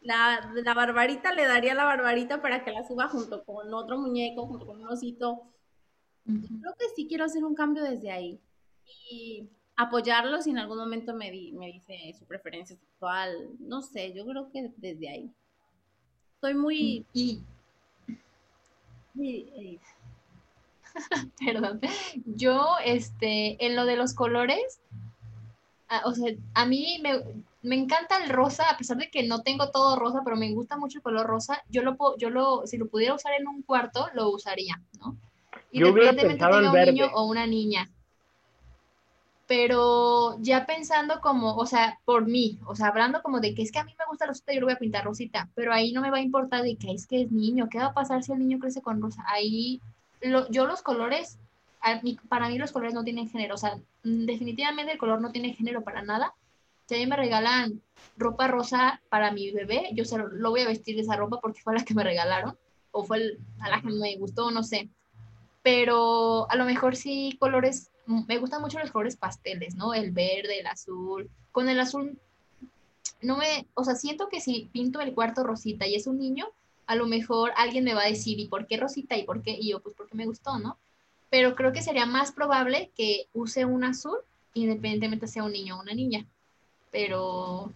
[0.00, 4.46] La, la barbarita le daría la barbarita para que la suba junto con otro muñeco,
[4.46, 5.42] junto con un osito.
[6.24, 8.40] Creo que sí quiero hacer un cambio desde ahí.
[9.10, 13.50] Y apoyarlo si en algún momento me, me dice su preferencia sexual.
[13.58, 15.32] No sé, yo creo que desde ahí.
[16.40, 17.04] Soy muy...
[17.12, 17.40] Y,
[21.44, 21.80] Perdón.
[22.24, 24.80] Yo, este, en lo de los colores,
[25.88, 27.22] a, o sea, a mí me,
[27.62, 30.76] me, encanta el rosa, a pesar de que no tengo todo rosa, pero me gusta
[30.76, 31.62] mucho el color rosa.
[31.68, 35.16] Yo lo, yo lo, si lo pudiera usar en un cuarto, lo usaría, ¿no?
[35.72, 37.90] Independientemente tenga un niño o una niña.
[39.46, 43.72] Pero ya pensando como, o sea, por mí, o sea, hablando como de que es
[43.72, 46.02] que a mí me gusta rosita, yo lo voy a pintar rosita, pero ahí no
[46.02, 48.32] me va a importar de que es que es niño, ¿qué va a pasar si
[48.32, 49.24] el niño crece con rosa?
[49.26, 49.80] Ahí,
[50.20, 51.38] lo, yo los colores,
[52.28, 55.54] para mí los colores no tienen género, o sea, mm, definitivamente el color no tiene
[55.54, 56.34] género para nada.
[56.86, 57.82] Si a mí me regalan
[58.16, 61.60] ropa rosa para mi bebé, yo se lo, voy a vestir de esa ropa porque
[61.60, 62.56] fue la que me regalaron,
[62.90, 64.88] o fue a la que me gustó, no sé.
[65.62, 67.90] Pero a lo mejor sí colores
[68.26, 69.92] me gustan mucho los colores pasteles, ¿no?
[69.92, 71.30] El verde, el azul.
[71.52, 72.18] Con el azul,
[73.20, 76.48] no me, o sea, siento que si pinto el cuarto rosita y es un niño,
[76.86, 79.16] a lo mejor alguien me va a decir, ¿y por qué rosita?
[79.16, 79.50] ¿Y por qué?
[79.60, 80.78] Y yo, pues porque me gustó, ¿no?
[81.30, 84.18] Pero creo que sería más probable que use un azul,
[84.54, 86.24] independientemente sea un niño o una niña.
[86.90, 87.72] Pero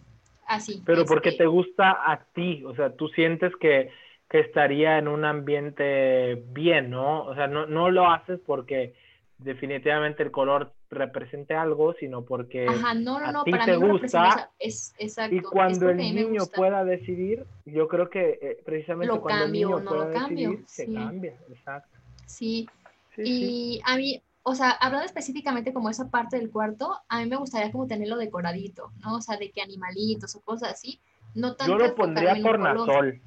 [0.46, 0.82] así.
[0.86, 3.90] Pero porque te gusta a ti, o sea, tú sientes que,
[4.28, 7.24] que estaría en un ambiente bien, ¿no?
[7.24, 8.94] O sea, no, no lo haces porque
[9.38, 13.88] definitivamente el color represente algo, sino porque Ajá, no, no, a ti para te mí
[13.88, 14.50] gusta.
[14.58, 19.52] Es, exacto, y cuando el niño pueda decidir, yo creo que eh, precisamente cuando el
[19.52, 21.98] niño pueda decidir, se cambia, exacto.
[22.26, 22.68] Sí.
[23.16, 27.36] Y a mí, o sea, hablando específicamente como esa parte del cuarto, a mí me
[27.36, 29.16] gustaría como tenerlo decoradito, ¿no?
[29.16, 31.00] O sea, de que animalitos o cosas así.
[31.34, 33.20] No tanto yo lo pondría tornasol.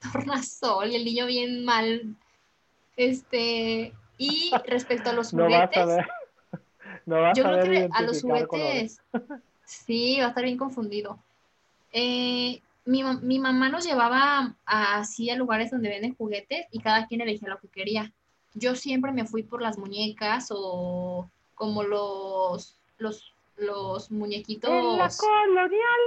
[0.12, 2.16] Tornasol, y el niño bien mal.
[2.96, 5.86] Este, y respecto a los juguetes,
[7.06, 9.00] yo creo que a los juguetes,
[9.64, 11.18] sí, va a estar bien confundido.
[11.92, 17.20] Eh, mi, mi, mamá nos llevaba así a lugares donde venden juguetes y cada quien
[17.20, 18.12] elegía lo que quería.
[18.58, 24.70] Yo siempre me fui por las muñecas o como los, los, los muñequitos.
[24.70, 26.00] En la colonial.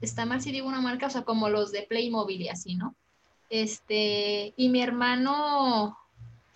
[0.00, 2.94] Está mal si digo una marca, o sea, como los de Playmobil y así, ¿no?
[3.48, 5.96] Este, y mi hermano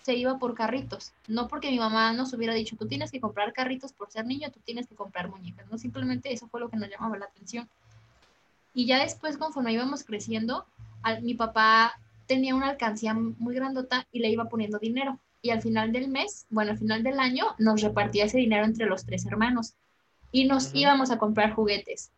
[0.03, 1.13] se iba por carritos.
[1.29, 4.51] No porque mi mamá nos hubiera dicho, tú tienes que comprar carritos por ser niño,
[4.51, 5.71] tú tienes que comprar muñecas.
[5.71, 7.69] No, simplemente eso fue lo que nos llamaba la atención.
[8.75, 10.67] Y ya después, conforme íbamos creciendo,
[11.23, 11.99] mi papá
[12.31, 15.19] tenía una alcancía muy grandota y le iba poniendo dinero.
[15.43, 18.87] Y al final del mes, bueno, al final del año, nos repartía ese dinero entre
[18.87, 19.75] los tres hermanos.
[20.31, 22.13] Y nos íbamos a comprar juguetes.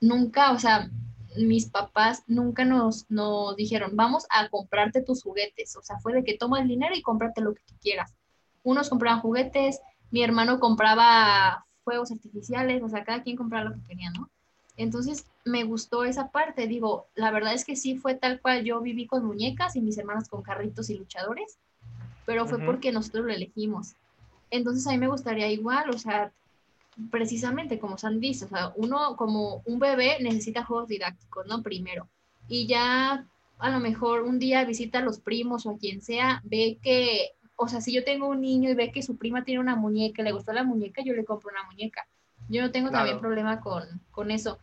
[0.00, 0.88] Nunca, o sea,
[1.36, 5.74] mis papás nunca nos, nos dijeron, vamos a comprarte tus juguetes.
[5.74, 8.14] O sea, fue de que toma el dinero y cómprate lo que tú quieras.
[8.62, 9.80] Unos compraban juguetes,
[10.12, 14.30] mi hermano compraba fuegos artificiales, o sea, cada quien compraba lo que quería, ¿no?
[14.78, 18.80] Entonces me gustó esa parte, digo, la verdad es que sí fue tal cual yo
[18.80, 21.58] viví con muñecas y mis hermanos con carritos y luchadores,
[22.24, 23.94] pero fue porque nosotros lo elegimos.
[24.50, 26.32] Entonces a mí me gustaría igual, o sea,
[27.10, 31.60] precisamente como San dice, o sea, uno como un bebé necesita juegos didácticos, ¿no?
[31.62, 32.08] Primero.
[32.46, 33.26] Y ya
[33.58, 37.32] a lo mejor un día visita a los primos o a quien sea, ve que,
[37.56, 40.22] o sea, si yo tengo un niño y ve que su prima tiene una muñeca,
[40.22, 42.06] le gustó la muñeca, yo le compro una muñeca.
[42.48, 44.58] Yo no tengo también problema con, con eso,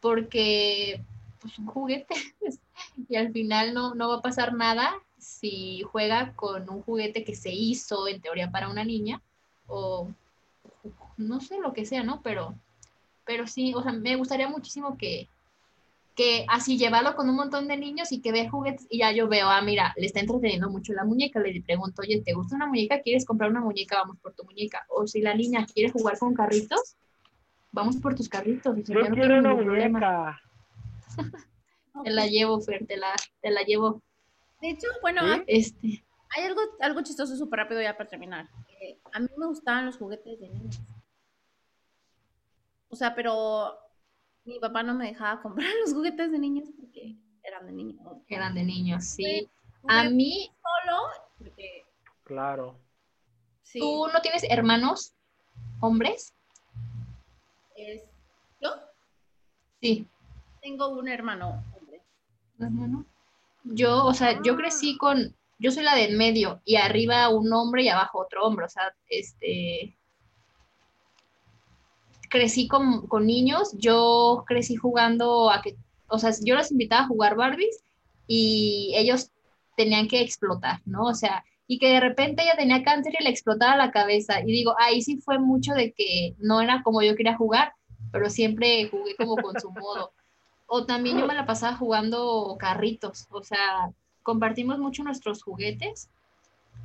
[0.00, 1.02] porque
[1.40, 2.14] pues un juguete
[3.08, 7.36] y al final no, no va a pasar nada si juega con un juguete que
[7.36, 9.20] se hizo en teoría para una niña
[9.66, 10.08] o
[11.16, 12.22] no sé lo que sea, ¿no?
[12.22, 12.54] Pero,
[13.24, 15.28] pero sí, o sea, me gustaría muchísimo que,
[16.16, 19.28] que así llevarlo con un montón de niños y que vea juguetes y ya yo
[19.28, 22.66] veo, ah, mira, le está entreteniendo mucho la muñeca, le pregunto, oye, ¿te gusta una
[22.66, 23.02] muñeca?
[23.02, 23.96] ¿Quieres comprar una muñeca?
[23.98, 24.84] Vamos por tu muñeca.
[24.88, 26.96] O si la niña quiere jugar con carritos,
[27.72, 28.76] vamos por tus carritos.
[28.84, 30.40] yo quiero una muñeca.
[32.04, 34.02] te la llevo, Fer, te la, te la llevo.
[34.60, 36.04] De hecho, bueno, este...
[36.36, 38.48] hay algo, algo chistoso súper rápido ya para terminar.
[39.12, 40.80] a mí me gustaban los juguetes de niños.
[42.88, 43.78] O sea, pero
[44.44, 48.00] mi papá no me dejaba comprar los juguetes de niños porque eran de niños.
[48.28, 49.48] Eran de niños, sí.
[49.88, 50.50] A mí...
[50.84, 51.02] Solo,
[51.38, 51.84] porque...
[52.24, 52.78] Claro.
[53.72, 55.14] ¿Tú no tienes hermanos
[55.80, 56.34] hombres?
[58.60, 58.70] ¿Yo?
[59.80, 60.06] Sí.
[60.60, 62.02] Tengo un hermano hombre.
[62.58, 63.06] ¿Hermano?
[63.64, 67.82] Yo, o sea, yo crecí con, yo soy la del medio y arriba un hombre
[67.82, 69.96] y abajo otro hombre, o sea, este,
[72.28, 75.76] crecí con, con niños, yo crecí jugando a que,
[76.08, 77.82] o sea, yo los invitaba a jugar Barbies
[78.26, 79.30] y ellos
[79.76, 81.04] tenían que explotar, ¿no?
[81.04, 84.40] O sea, y que de repente ella tenía cáncer y le explotaba la cabeza.
[84.40, 87.74] Y digo, ahí sí fue mucho de que no era como yo quería jugar,
[88.10, 90.10] pero siempre jugué como con su modo.
[90.66, 93.92] O también yo me la pasaba jugando carritos, o sea,
[94.24, 96.10] compartimos mucho nuestros juguetes.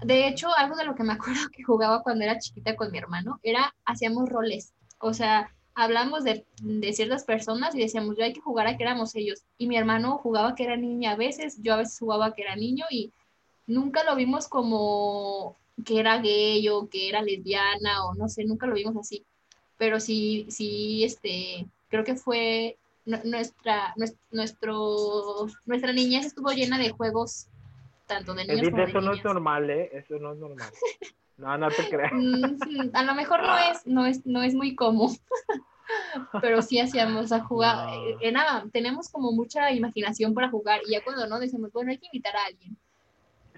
[0.04, 3.00] De hecho, algo de lo que me acuerdo que jugaba cuando era chiquita con mi
[3.00, 4.72] hermano era hacíamos roles.
[5.00, 8.84] O sea, hablamos de, de, ciertas personas y decíamos, yo hay que jugar a que
[8.84, 9.46] éramos ellos.
[9.58, 12.56] Y mi hermano jugaba que era niña a veces, yo a veces jugaba que era
[12.56, 13.12] niño y
[13.68, 18.68] nunca lo vimos como que era gay o que era lesbiana o no sé, nunca
[18.68, 19.26] lo vimos así.
[19.78, 23.94] Pero sí, sí, este, creo que fue nuestra,
[24.32, 27.48] nuestro, nuestra niñez estuvo llena de juegos
[28.08, 29.90] tanto de niños como de eso no es normal, ¿eh?
[29.94, 30.70] Eso no es normal.
[31.38, 32.14] No, no te creas.
[32.14, 35.18] Mm, a lo mejor no es, no es, no es muy común.
[36.42, 37.90] Pero sí hacíamos a jugar.
[38.22, 41.98] Eh, nada, tenemos como mucha imaginación para jugar y ya cuando no decimos, bueno, hay
[41.98, 42.78] que invitar a alguien.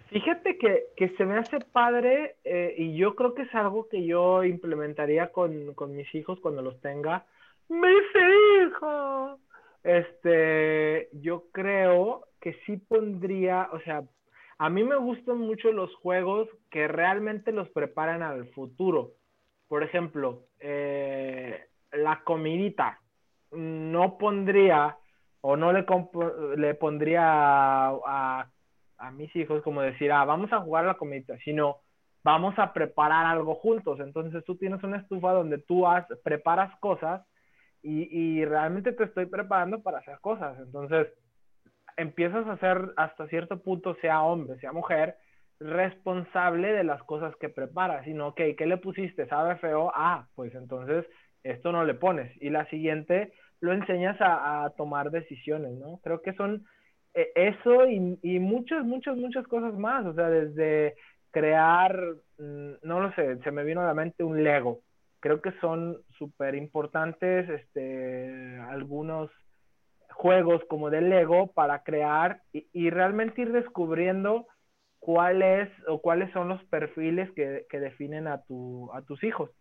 [0.10, 4.05] Fíjate que, que se me hace padre eh, y yo creo que es algo que
[4.05, 7.26] yo implementaría con, con mis hijos cuando los tenga
[7.70, 8.03] mis
[8.66, 9.39] hijos.
[9.84, 14.03] Este, yo creo que sí pondría, o sea,
[14.58, 19.12] a mí me gustan mucho los juegos que realmente los preparan al futuro.
[19.68, 22.99] Por ejemplo, eh, la comidita.
[23.51, 24.97] No pondría
[25.41, 25.86] o no le,
[26.58, 28.51] le pondría a, a,
[29.11, 31.77] mis hijos como decir, ah, vamos a jugar la comidita, sino
[32.23, 33.99] vamos a preparar algo juntos.
[33.99, 35.85] Entonces tú tienes una estufa donde tú
[36.23, 37.25] preparas cosas
[37.81, 40.59] y, realmente te estoy preparando para hacer cosas.
[40.59, 41.07] Entonces,
[41.95, 45.15] empiezas a ser hasta cierto punto, sea hombre, sea mujer,
[45.59, 48.05] responsable de las cosas que preparas.
[48.07, 49.27] Y no, ok, ¿qué le pusiste?
[49.27, 49.91] ¿Sabe feo?
[49.95, 51.05] Ah, pues entonces
[51.43, 52.31] esto no le pones.
[52.41, 55.99] Y la siguiente lo enseñas a, tomar decisiones, ¿no?
[56.03, 56.65] Creo que son
[57.14, 60.05] eso y, y, muchas, muchas, muchas cosas más.
[60.05, 60.95] O sea, desde
[61.32, 61.97] crear,
[62.38, 64.82] mm, no lo sé, se me vino a la mente un Lego
[65.20, 69.32] creo que son súper importantes este, algunos
[70.12, 74.47] juegos como de Lego para crear y, realmente ir descubriendo
[74.99, 79.51] cuáles o cuáles son los perfiles que, definen a, tu, a tus hijos.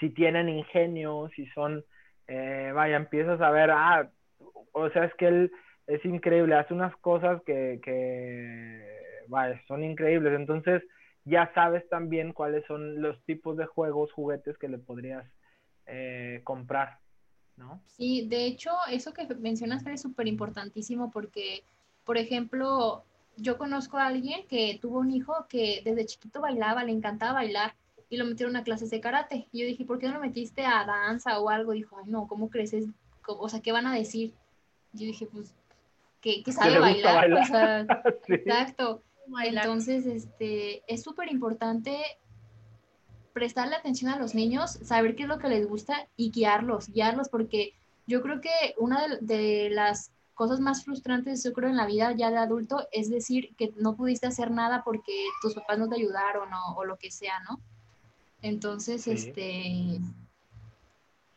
[0.00, 1.84] Si tienen ingenio, si son,
[2.26, 4.10] eh, vaya, empiezas a ver, ah,
[4.72, 5.52] o sea, es que él
[5.86, 8.96] es increíble, hace unas cosas que, que
[9.66, 10.34] son increíbles.
[10.34, 10.82] Entonces,
[11.24, 15.24] ya sabes también cuáles son los tipos de juegos, juguetes que le podrías
[15.86, 16.98] eh, comprar,
[17.56, 17.80] ¿no?
[17.86, 21.64] Sí, de hecho, eso que mencionaste es súper importantísimo porque,
[22.04, 23.04] por ejemplo,
[23.36, 27.74] yo conozco a alguien que tuvo un hijo que desde chiquito bailaba, le encantaba bailar
[28.08, 29.48] y lo metieron a clases de karate.
[29.52, 31.72] Y yo dije, ¿por qué no lo metiste a danza o algo?
[31.72, 32.86] Dijo, ay, no, ¿cómo creces?
[33.26, 34.32] O sea, ¿qué van a decir?
[34.92, 35.54] Yo dije, pues,
[36.44, 37.32] que, sabe bailar.
[37.32, 37.80] O sea,
[38.28, 39.02] Exacto.
[39.44, 41.98] Entonces, este, es súper importante
[43.32, 47.28] prestarle atención a los niños, saber qué es lo que les gusta y guiarlos, guiarlos,
[47.28, 47.74] porque
[48.06, 52.30] yo creo que una de, las cosas más frustrantes, yo creo, en la vida ya
[52.30, 55.12] de adulto es decir que no pudiste hacer nada porque
[55.42, 57.60] tus papás no te ayudaron o, lo que sea, ¿no?
[58.42, 59.98] Entonces, este,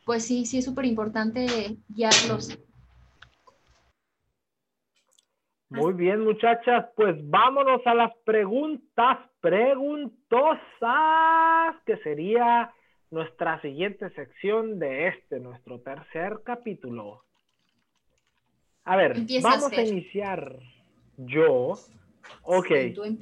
[0.04, 2.56] pues sí, sí es súper importante guiarlos.
[5.70, 10.56] Muy bien, muchachas, pues vámonos a las preguntas preguntosas,
[11.86, 12.74] que sería
[13.12, 17.22] nuestra siguiente sección de este, nuestro tercer capítulo.
[18.84, 20.58] A ver, vamos a, iniciar
[21.16, 21.78] yo.
[22.42, 22.68] Ok,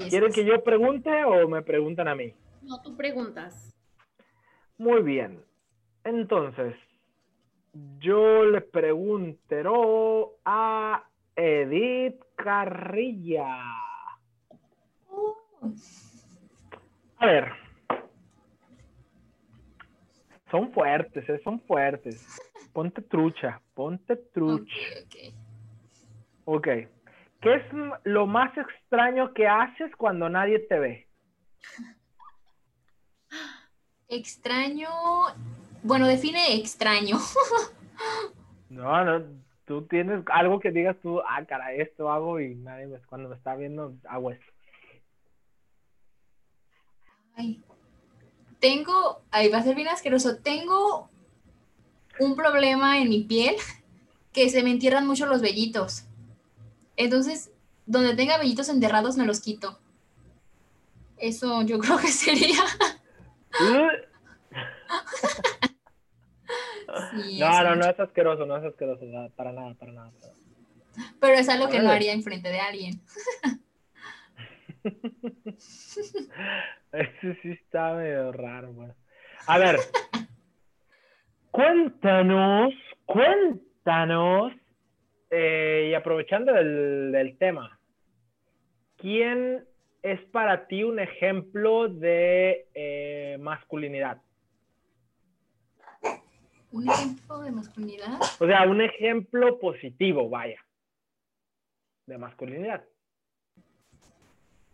[0.09, 2.33] ¿quieren que yo pregunte o me preguntan a mí?
[2.63, 3.75] No, tú preguntas.
[4.79, 5.45] Muy bien.
[6.03, 6.75] Entonces,
[7.99, 11.08] yo le pregunto a
[11.39, 13.63] Edith Carrilla.
[17.19, 17.53] A ver.
[20.51, 22.27] Son fuertes, eh, son fuertes.
[22.73, 24.75] Ponte trucha, ponte trucha.
[26.45, 26.67] ok.
[27.41, 27.63] ¿Qué es
[28.03, 31.09] lo más extraño que haces cuando nadie te ve?
[34.09, 34.89] Extraño.
[35.85, 37.17] Bueno, define extraño.
[38.71, 39.25] No, no,
[39.69, 43.37] tú tienes algo que digas tú, ah, cara, esto hago y nadie me, cuando me
[43.37, 44.53] está viendo hago esto.
[47.37, 47.63] Ay.
[48.59, 51.11] Tengo, ahí va a ser bien asqueroso, tengo
[52.19, 53.55] un problema en mi piel
[54.33, 56.07] que se me entierran mucho los vellitos.
[56.97, 57.53] Entonces,
[57.87, 59.79] donde tenga vellitos enterrados me los quito.
[61.19, 62.65] Eso yo creo que sería.
[67.11, 69.05] Sí, no, no, no es asqueroso, no es asqueroso,
[69.37, 70.11] para nada, para nada.
[71.21, 73.01] Pero es algo que no haría enfrente de alguien.
[76.93, 78.95] Eso sí está medio raro, bueno.
[79.47, 79.77] A ver,
[81.51, 82.73] cuéntanos,
[83.05, 84.53] cuéntanos,
[85.31, 87.79] eh, y aprovechando del, del tema,
[88.97, 89.65] ¿quién
[90.03, 94.23] es para ti un ejemplo de eh, masculinidad?
[96.71, 98.21] ¿Un ejemplo de masculinidad?
[98.39, 100.61] O sea, un ejemplo positivo, vaya,
[102.07, 102.85] de masculinidad.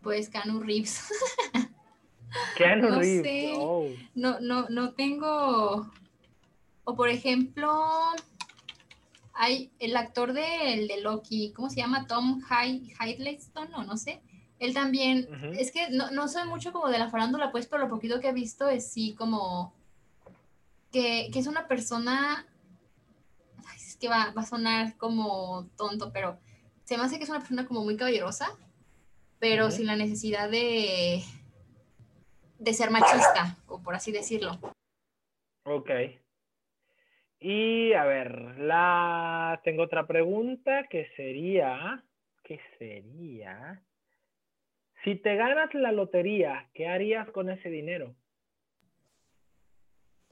[0.01, 1.09] Pues Canu Reeves.
[2.57, 3.23] Keanu no Reeves.
[3.23, 3.53] Sé.
[3.55, 3.89] Oh.
[4.13, 5.91] No, no, no tengo.
[6.83, 7.81] O por ejemplo,
[9.33, 12.07] hay el actor de, de Loki, ¿cómo se llama?
[12.07, 12.41] Tom
[12.99, 14.21] Hiddleston, o no sé.
[14.59, 15.57] Él también, uh -huh.
[15.57, 18.29] es que no, no sé mucho como de la farándula, pues, pero lo poquito que
[18.29, 19.73] he visto es sí como
[20.95, 22.47] que, que es una persona,
[23.67, 26.39] ay, es que va, va, a sonar como tonto, pero
[26.85, 28.57] se me hace que es una persona como muy caballerosa,
[29.37, 29.71] pero uh -huh.
[29.71, 31.21] sin la necesidad de,
[32.59, 34.57] de ser machista, o por así decirlo.
[35.65, 35.89] Ok.
[37.41, 42.05] Y a ver, la tengo otra pregunta que sería,
[42.45, 43.83] ¿qué sería?
[45.03, 48.15] Si te ganas la lotería, ¿qué harías con ese dinero?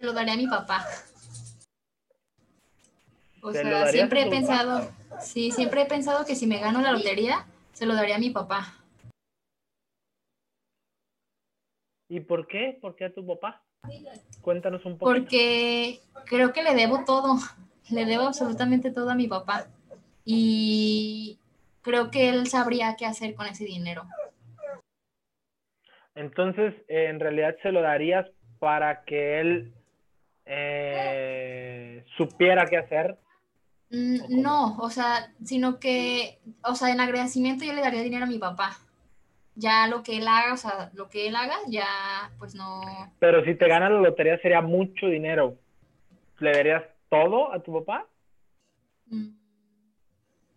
[0.03, 0.85] Se lo daré a mi papá.
[3.41, 5.21] O sea, siempre he pensado, papá?
[5.21, 8.29] sí, siempre he pensado que si me gano la lotería, se lo daré a mi
[8.29, 8.83] papá.
[12.09, 12.77] ¿Y por qué?
[12.81, 13.63] ¿Por qué a tu papá?
[14.41, 15.09] Cuéntanos un poco.
[15.09, 17.37] Porque creo que le debo todo,
[17.89, 19.67] le debo absolutamente todo a mi papá.
[20.25, 21.39] Y
[21.81, 24.03] creo que él sabría qué hacer con ese dinero.
[26.13, 28.27] Entonces, en realidad se lo darías
[28.59, 29.73] para que él
[30.45, 33.17] eh, supiera qué hacer.
[33.89, 38.29] Mm, no, o sea, sino que, o sea, en agradecimiento yo le daría dinero a
[38.29, 38.77] mi papá.
[39.55, 42.81] Ya lo que él haga, o sea, lo que él haga, ya pues no.
[43.19, 45.59] Pero si te ganas la lotería sería mucho dinero.
[46.39, 48.07] ¿Le darías todo a tu papá?
[49.05, 49.35] Mm,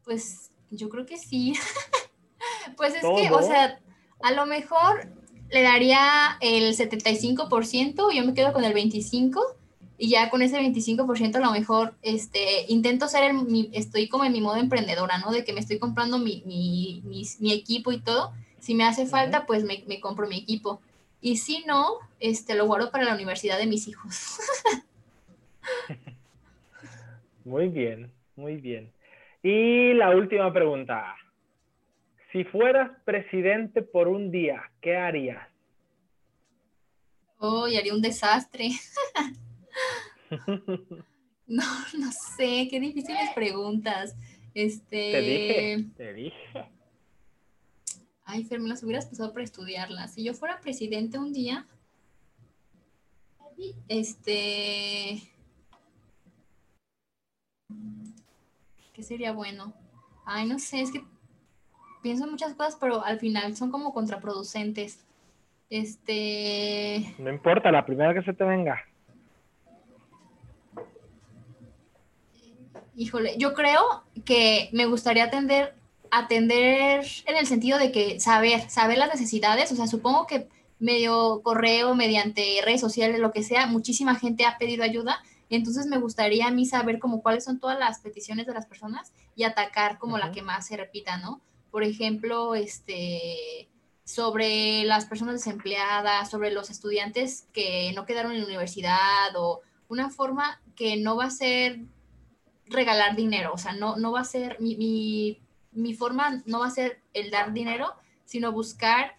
[0.02, 1.52] pues yo creo que sí.
[2.76, 3.16] pues es ¿Todo?
[3.16, 3.78] que, o sea,
[4.22, 5.08] a lo mejor
[5.50, 9.55] le daría el 75%, yo me quedo con el 25%
[9.98, 14.24] y ya con ese 25% a lo mejor este, intento ser el, mi, estoy como
[14.24, 15.30] en mi modo emprendedora, ¿no?
[15.30, 18.32] De que me estoy comprando mi, mi, equipo y todo.
[18.58, 20.80] Si me hace falta, pues me, me, compro mi equipo.
[21.20, 24.38] Y si no, este, lo guardo para la universidad de mis hijos.
[27.44, 28.92] muy bien, muy bien.
[29.42, 31.16] Y la última pregunta.
[32.32, 35.48] Si fueras presidente por un día, ¿qué harías?
[37.38, 38.70] Oh, y haría un desastre.
[41.46, 41.64] no,
[41.98, 44.16] no sé, qué difíciles preguntas.
[44.54, 45.12] Este...
[45.12, 46.66] Te dije, te dije.
[48.24, 50.14] Ay, Fer, me las hubieras pasado para estudiarlas.
[50.14, 51.66] Si yo fuera presidente un día,
[53.88, 55.22] este...
[58.92, 59.74] ¿Qué sería bueno?
[60.24, 61.04] Ay, no sé, es que
[62.02, 65.04] pienso en muchas cosas, pero al final son como contraproducentes.
[65.68, 67.14] Este.
[67.18, 68.80] No importa, la primera que se te venga.
[72.96, 75.74] Híjole, yo creo que me gustaría atender,
[76.10, 79.70] atender en el sentido de que saber, saber las necesidades.
[79.70, 84.58] O sea, supongo que medio correo, mediante redes sociales, lo que sea, muchísima gente ha
[84.58, 85.22] pedido ayuda.
[85.50, 89.12] Entonces me gustaría a mí saber como cuáles son todas las peticiones de las personas
[89.36, 90.26] y atacar como uh -huh.
[90.26, 91.40] la que más se repita, ¿no?
[91.76, 93.68] por ejemplo, este,
[94.02, 100.08] sobre las personas desempleadas, sobre los estudiantes que no quedaron en la universidad o una
[100.08, 101.80] forma que no va a ser
[102.66, 105.40] regalar dinero, o sea, no, no va a ser, mi, mi,
[105.72, 107.94] mi forma no va a ser el dar dinero,
[108.24, 109.16] sino buscar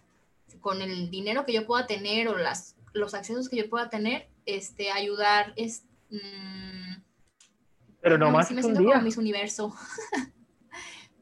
[0.60, 4.28] con el dinero que yo pueda tener o las, los accesos que yo pueda tener,
[4.44, 7.02] este, ayudar, es, mmm,
[8.00, 9.74] pero no, más me siento como mis universo.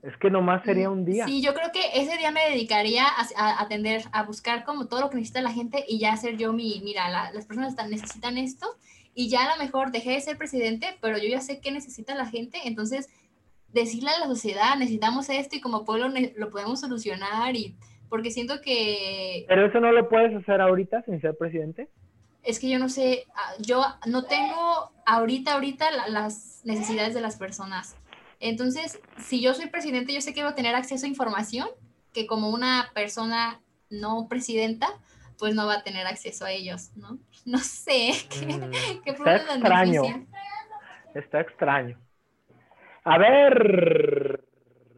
[0.03, 1.27] Es que nomás sería un día.
[1.27, 5.01] Sí, yo creo que ese día me dedicaría a, a atender, a buscar como todo
[5.01, 7.91] lo que necesita la gente y ya hacer yo mi, mira, la, las personas están,
[7.91, 8.77] necesitan esto
[9.19, 12.15] y ya a lo mejor dejé de ser presidente, pero yo ya sé qué necesita
[12.15, 13.09] la gente, entonces
[13.69, 17.75] decirle a la sociedad, necesitamos esto y como pueblo lo podemos solucionar y
[18.11, 19.47] porque siento que...
[19.49, 21.89] Pero eso no lo puedes hacer ahorita sin ser presidente.
[22.43, 27.37] Es que yo no sé, ah, yo no tengo ahorita, ahorita las necesidades de las
[27.37, 27.97] personas.
[28.39, 31.69] Entonces, si yo soy presidente, yo sé que voy a tener acceso a información
[32.13, 34.89] que como una persona no presidenta,
[35.39, 37.19] pues no va a tener acceso a ellos, ¿no?
[37.47, 40.03] No sé, qué, mm, qué está extraño.
[41.15, 41.99] Está extraño.
[43.05, 44.45] A ver,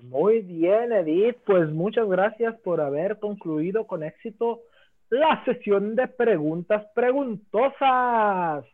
[0.03, 4.62] muy bien, Edith, pues muchas gracias por haber concluido con éxito
[5.11, 8.64] la sesión de preguntas preguntosas.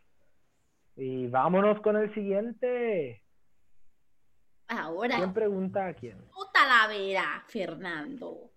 [0.97, 3.21] Y vámonos con el siguiente.
[4.69, 5.17] Ahora.
[5.17, 6.17] ¿Quién pregunta a quién?
[6.33, 8.53] Tu Talavera, Fernando.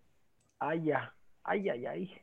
[0.59, 1.11] Ay, ya.
[1.43, 2.21] Ay, ay, ay.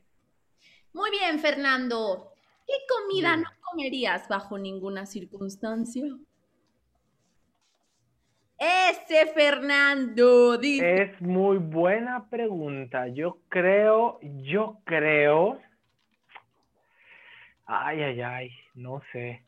[0.93, 2.34] Muy bien, Fernando.
[2.65, 6.03] ¿Qué comida no comerías bajo ninguna circunstancia?
[8.57, 10.57] Ese Fernando.
[10.57, 11.03] Dice.
[11.03, 13.07] Es muy buena pregunta.
[13.07, 15.59] Yo creo, yo creo.
[17.65, 19.43] Ay, ay, ay, no sé.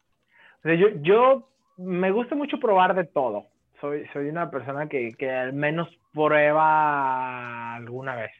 [0.64, 3.46] yo, yo me gusta mucho probar de todo.
[3.80, 8.32] Soy, soy una persona que, que al menos prueba alguna vez.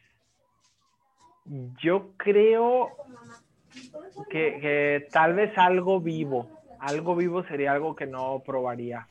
[1.80, 2.90] Yo creo
[4.30, 6.50] que, que tal vez algo vivo.
[6.80, 9.06] Algo vivo sería algo que no probaría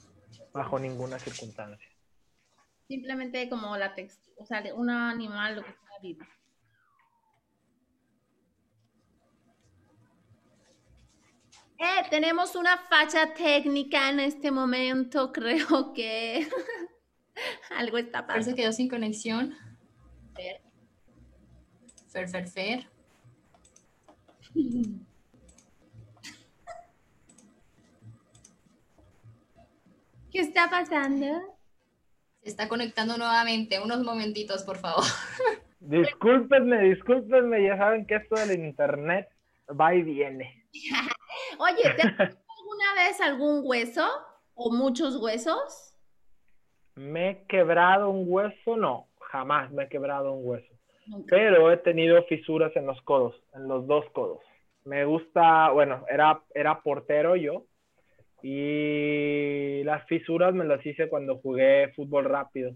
[0.53, 1.89] bajo ninguna circunstancia.
[2.87, 6.25] Simplemente como la textura, o sea, un animal, lo que sea vivo.
[11.79, 16.47] Eh, tenemos una facha técnica en este momento, creo que
[17.77, 18.27] algo está pasando.
[18.27, 19.53] Parece que quedó sin conexión.
[20.35, 20.61] Fer.
[22.07, 22.96] Fer, fer, fer.
[30.31, 31.25] ¿Qué está pasando?
[32.41, 33.79] Se está conectando nuevamente.
[33.79, 35.03] Unos momentitos, por favor.
[35.79, 37.63] Discúlpenme, discúlpenme.
[37.63, 39.29] Ya saben que esto del internet
[39.69, 40.65] va y viene.
[41.59, 44.07] Oye, ¿te has alguna vez algún hueso
[44.55, 45.93] o muchos huesos?
[46.95, 50.66] Me he quebrado un hueso, no, jamás me he quebrado un hueso.
[51.27, 54.39] Pero he tenido fisuras en los codos, en los dos codos.
[54.85, 57.65] Me gusta, bueno, era, era portero yo
[58.41, 62.73] y las fisuras me las hice cuando jugué fútbol rápido.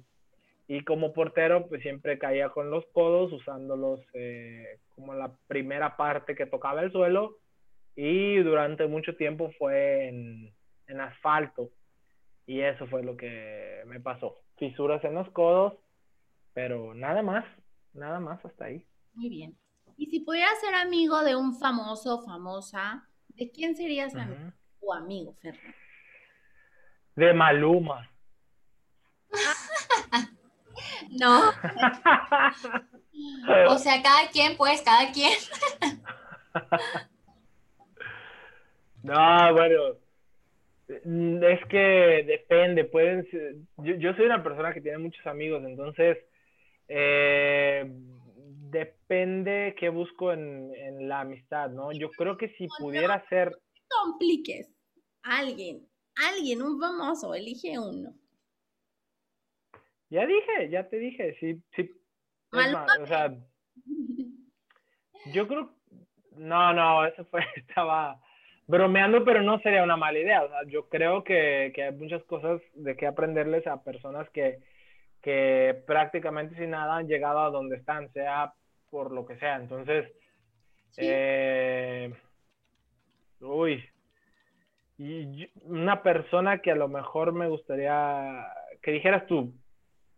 [0.67, 6.35] Y como portero, pues siempre caía con los codos, usándolos eh, como la primera parte
[6.35, 7.37] que tocaba el suelo.
[7.95, 10.53] Y durante mucho tiempo fue en,
[10.87, 11.69] en asfalto.
[12.45, 14.35] Y eso fue lo que me pasó.
[14.57, 15.73] Fisuras en los codos,
[16.53, 17.45] pero nada más,
[17.93, 18.85] nada más hasta ahí.
[19.13, 19.57] Muy bien.
[19.97, 24.53] Y si pudieras ser amigo de un famoso o famosa, ¿de quién serías amigo?
[24.79, 25.77] o amigo, Fernando?
[27.15, 28.09] De Maluma.
[31.19, 31.49] no.
[33.69, 35.33] o sea, cada quien, pues, cada quien.
[39.03, 39.97] no, bueno.
[40.87, 43.25] Es que depende, pueden
[43.77, 46.17] yo, soy una persona que tiene muchos amigos, entonces
[46.93, 47.85] eh,
[48.69, 51.93] depende qué busco en, en, la amistad, ¿no?
[51.93, 54.69] Yo creo que si pudiera ser compliques.
[55.23, 58.13] Alguien, alguien, un famoso, elige uno.
[60.09, 61.89] Ya dije, ya te dije, sí, sí.
[62.51, 63.33] o sea,
[65.33, 65.73] yo creo,
[66.31, 68.19] no, no, eso fue, estaba
[68.67, 70.43] bromeando, pero no sería una mala idea.
[70.43, 74.59] O sea, yo creo que, que hay muchas cosas de que aprenderles a personas que,
[75.21, 78.53] que prácticamente sin nada han llegado a donde están, sea
[78.89, 79.55] por lo que sea.
[79.57, 80.11] Entonces,
[80.97, 82.13] eh,
[83.39, 83.83] uy,
[84.97, 88.45] y una persona que a lo mejor me gustaría
[88.81, 89.53] que dijeras tú,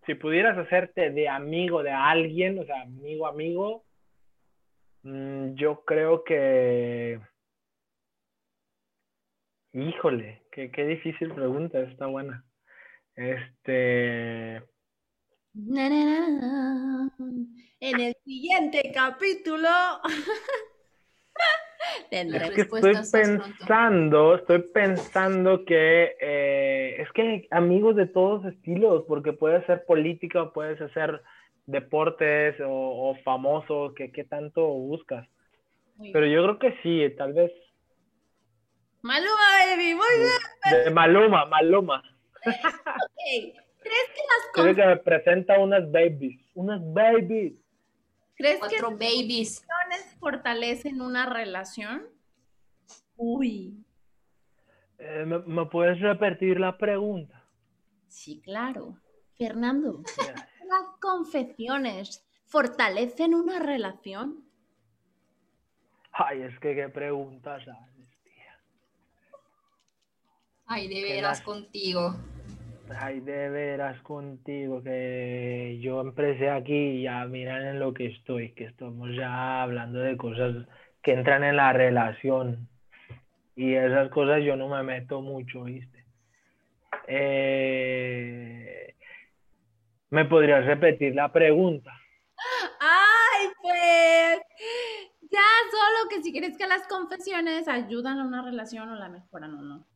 [0.06, 3.86] si pudieras hacerte de amigo de alguien, o sea, amigo, amigo,
[5.04, 7.20] mm, yo creo que...
[9.74, 12.43] Híjole, qué, qué difícil pregunta, está buena.
[13.16, 14.62] Este...
[15.56, 17.12] En
[17.99, 19.70] el siguiente capítulo
[22.12, 29.34] es que estoy pensando, estoy pensando que eh, es que amigos de todos estilos, porque
[29.34, 31.22] puede ser política, puedes hacer
[31.68, 35.28] deportes o, famosos, que qué tanto buscas.
[36.12, 37.51] Pero yo creo que sí, tal vez.
[39.04, 40.32] Maluma, baby, muy bien.
[40.86, 42.01] De Maluma, Maluma.
[42.45, 44.76] ok, ¿crees que las cosas...
[44.76, 47.54] que me presenta unas babies, unas babies.
[48.36, 49.66] ¿Crees Cuatro que babies.
[50.20, 52.08] fortalecen una relación?
[53.16, 53.86] Uy.
[54.98, 57.46] Eh, ¿me, ¿Me puedes repetir la pregunta?
[58.08, 58.98] Sí, claro.
[59.38, 64.46] Fernando, ¿las confesiones fortalecen una relación?
[66.12, 68.60] Ay, es que qué preguntas haces, tía.
[70.68, 72.16] Ay, de veras contigo.
[72.98, 78.54] Ay, de veras contigo, que yo empecé aquí y ya miran en lo que estoy,
[78.54, 80.68] que estamos ya hablando de cosas
[81.02, 82.68] que entran en la relación.
[83.56, 86.06] Y esas cosas yo no me meto mucho, ¿viste?
[87.08, 88.96] Eh,
[90.10, 91.91] ¿me podrías repetir la pregunta?
[92.80, 94.39] Ay, pues
[95.22, 95.41] ya
[95.72, 99.62] solo que si crees que las confesiones ayudan a una relación o la mejoran o
[99.62, 99.93] no.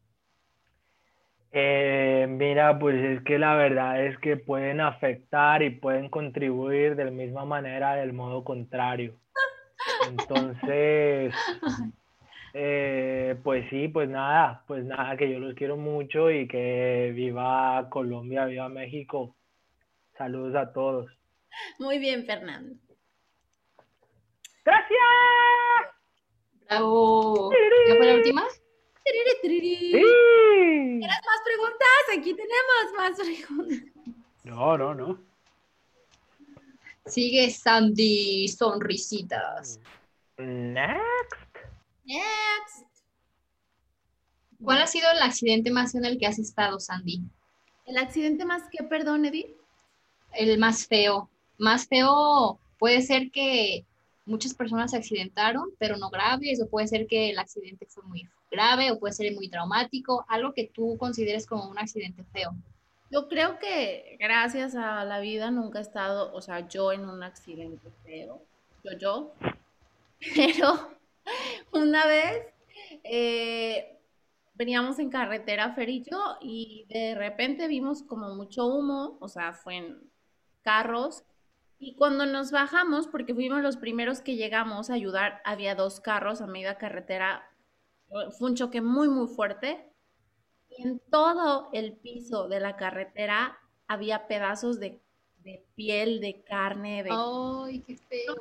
[1.51, 7.05] Eh, mira, pues es que la verdad es que pueden afectar y pueden contribuir de
[7.05, 9.15] la misma manera del modo contrario.
[10.09, 11.33] Entonces,
[12.53, 17.87] eh, pues sí, pues nada, pues nada, que yo los quiero mucho y que viva
[17.89, 19.35] Colombia, viva México.
[20.17, 21.09] Saludos a todos.
[21.79, 22.75] Muy bien, Fernando.
[24.65, 24.99] ¡Gracias!
[26.67, 27.51] Bravo.
[27.87, 28.43] ¿Ya fue la última?
[29.41, 29.91] Sí.
[29.91, 32.17] ¿Tienes más preguntas?
[32.17, 33.93] Aquí tenemos más preguntas.
[34.43, 35.19] No, no, no.
[37.05, 39.79] Sigue Sandy, sonrisitas.
[40.37, 41.01] Next.
[42.05, 42.87] Next.
[44.61, 47.21] ¿Cuál ha sido el accidente más feo en el que has estado, Sandy?
[47.85, 49.55] El accidente más que, perdón, Edith.
[50.33, 51.29] El más feo.
[51.57, 53.85] Más feo puede ser que
[54.27, 58.29] muchas personas se accidentaron, pero no graves, o puede ser que el accidente fue muy
[58.51, 62.53] grave, o puede ser muy traumático, algo que tú consideres como un accidente feo.
[63.09, 67.23] Yo creo que gracias a la vida nunca he estado, o sea, yo en un
[67.23, 68.41] accidente feo,
[68.83, 69.33] yo, yo,
[70.35, 70.89] pero
[71.71, 72.45] una vez
[73.03, 73.97] eh,
[74.55, 79.53] veníamos en carretera Fer y yo y de repente vimos como mucho humo, o sea,
[79.53, 79.97] fue en
[80.63, 81.23] carros
[81.79, 86.41] y cuando nos bajamos, porque fuimos los primeros que llegamos a ayudar, había dos carros
[86.41, 87.43] a media carretera,
[88.37, 89.93] fue un choque muy, muy fuerte.
[90.69, 95.01] Y en todo el piso de la carretera había pedazos de,
[95.43, 97.09] de piel, de carne, de...
[97.11, 98.35] Ay, qué feo.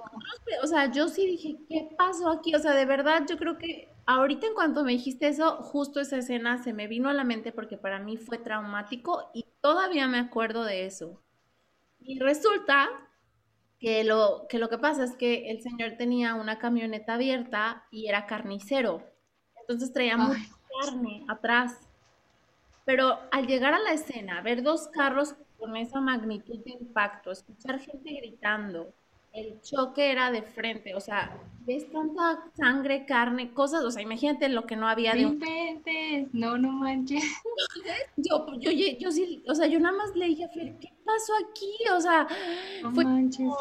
[0.62, 2.54] O sea, yo sí dije, ¿qué pasó aquí?
[2.54, 6.18] O sea, de verdad, yo creo que ahorita en cuanto me dijiste eso, justo esa
[6.18, 10.18] escena se me vino a la mente porque para mí fue traumático y todavía me
[10.18, 11.22] acuerdo de eso.
[12.00, 13.05] Y resulta
[13.86, 18.08] que lo que, lo que pasa es que el señor tenía una camioneta abierta y
[18.08, 19.00] era carnicero.
[19.60, 20.48] Entonces traía mucha Ay,
[20.80, 21.78] carne atrás.
[22.84, 27.78] Pero al llegar a la escena, ver dos carros con esa magnitud de impacto, escuchar
[27.78, 28.92] gente gritando,
[29.36, 34.48] el choque era de frente, o sea, ves tanta sangre, carne, cosas, o sea, imagínate
[34.48, 37.22] lo que no había no de inventes, no, no manches.
[38.16, 40.88] Yo, yo, yo, yo sí, o sea, yo nada más le dije a Fer, ¿qué
[41.04, 41.70] pasó aquí?
[41.94, 42.26] O sea,
[42.82, 43.46] No fue manches.
[43.46, 43.56] como,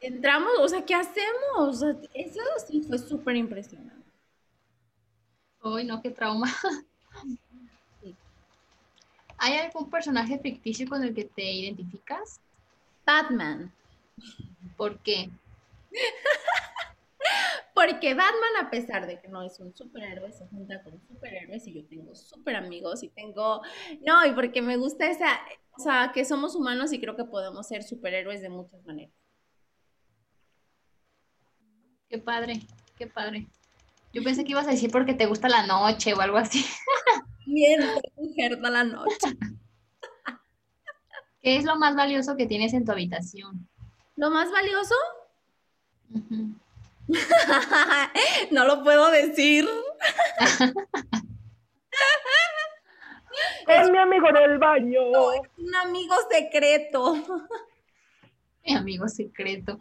[0.00, 1.56] entramos, o sea, ¿qué hacemos?
[1.56, 3.94] O sea, eso sí fue súper impresionante.
[5.62, 6.52] Ay, no, qué trauma.
[8.02, 8.14] Sí.
[9.38, 12.40] ¿Hay algún personaje ficticio con el que te identificas?
[13.06, 13.72] Batman.
[14.76, 15.30] ¿Por qué?
[17.74, 21.74] Porque Batman, a pesar de que no es un superhéroe, se junta con superhéroes y
[21.74, 23.62] yo tengo super amigos y tengo...
[24.00, 25.40] No, y porque me gusta esa...
[25.78, 29.25] O sea, que somos humanos y creo que podemos ser superhéroes de muchas maneras.
[32.08, 32.60] Qué padre,
[32.98, 33.46] qué padre.
[34.12, 36.64] Yo pensé que ibas a decir porque te gusta la noche o algo así.
[37.46, 37.80] Bien,
[38.16, 39.36] mujer de la noche.
[41.42, 43.68] ¿Qué es lo más valioso que tienes en tu habitación?
[44.16, 44.94] Lo más valioso,
[48.50, 49.68] no lo puedo decir.
[53.68, 55.00] Es mi amigo del baño.
[55.58, 57.14] Un amigo secreto.
[58.64, 59.78] Mi amigo secreto.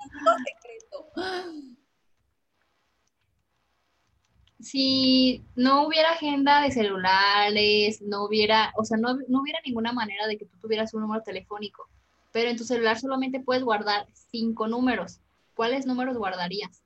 [4.66, 10.26] Si no hubiera agenda de celulares, no hubiera, o sea, no, no hubiera ninguna manera
[10.26, 11.88] de que tú tuvieras un número telefónico,
[12.32, 15.20] pero en tu celular solamente puedes guardar cinco números.
[15.53, 16.82] ¿Cuáles números guardarías?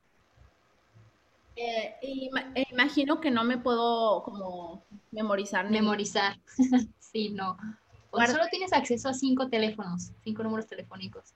[1.56, 5.70] Eh, eh, imagino que no me puedo como memorizar.
[5.72, 6.38] Memorizar.
[7.00, 7.52] sí, no.
[7.52, 11.34] O sea, Guarda- solo tienes acceso a cinco teléfonos, cinco números telefónicos,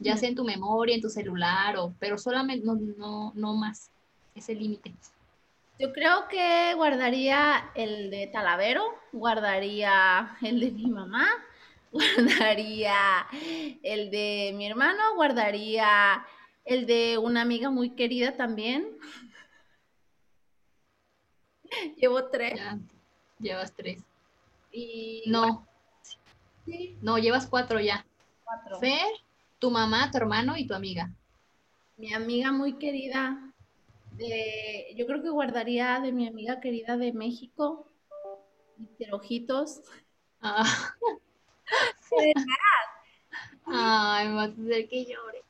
[0.00, 3.90] ya sea en tu memoria, en tu celular, o, pero solamente, no, no, no más.
[4.34, 4.94] Es el límite.
[5.78, 11.26] Yo creo que guardaría el de Talavero, guardaría el de mi mamá,
[11.92, 13.26] guardaría
[13.82, 16.24] el de mi hermano, guardaría
[16.64, 18.86] el de una amiga muy querida también.
[21.96, 22.54] Llevo tres.
[22.56, 22.78] Ya,
[23.40, 24.02] llevas tres.
[24.70, 25.66] Y No,
[26.64, 28.06] sí, no, llevas cuatro ya.
[28.44, 28.78] cuatro.
[28.78, 29.08] Fer,
[29.58, 31.10] tu mamá, tu hermano y tu amiga.
[31.96, 33.43] Mi amiga muy querida,
[34.16, 37.86] de, yo creo que guardaría de mi amiga querida de México,
[38.78, 39.14] Mr.
[39.14, 39.80] Ojitos.
[40.40, 40.64] Ah.
[43.66, 45.42] Ay, me vas a hacer que llore.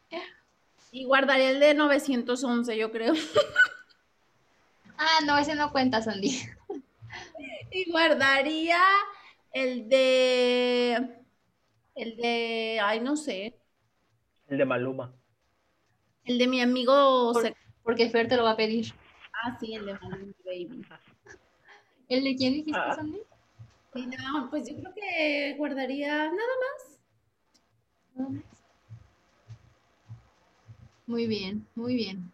[0.93, 3.15] Y guardaría el de 911, yo creo.
[4.97, 6.39] Ah, no, ese no cuenta, Sandy.
[7.71, 8.81] Y guardaría
[9.53, 10.95] el de,
[11.97, 13.59] el de, ay, no sé,
[14.47, 15.13] El de Maluma.
[16.25, 18.93] el de mi amigo, Por- Porque Fer te lo va a pedir.
[19.45, 20.85] ah, sí, el de Maluma Baby.
[22.09, 22.95] ¿El de quién dijiste, Ah.
[22.97, 23.21] Sandy?
[23.95, 28.33] Y no, pues yo creo que guardaría nada más.
[31.07, 32.33] Muy bien, muy bien.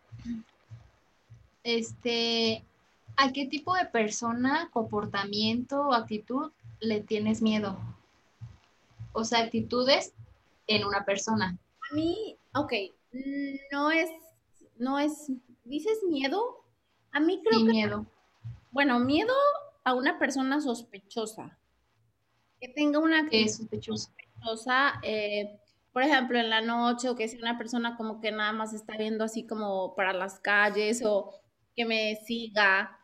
[1.64, 2.64] Este,
[3.16, 7.78] ¿a qué tipo de persona, comportamiento o actitud le tienes miedo?
[9.12, 10.14] O sea, actitudes
[10.66, 11.58] en una persona.
[11.90, 12.72] A mí, ok,
[13.72, 14.08] no es,
[14.80, 15.30] no es,
[15.64, 16.64] ¿dices miedo?
[17.12, 18.06] A mí creo que, miedo.
[18.70, 19.34] bueno, miedo
[19.84, 21.58] a una persona sospechosa.
[22.60, 25.60] Que tenga una Que actitud es sospechosa, eh,
[25.92, 28.96] por ejemplo, en la noche, o que sea una persona como que nada más está
[28.96, 31.32] viendo así como para las calles, o
[31.76, 32.98] que me siga.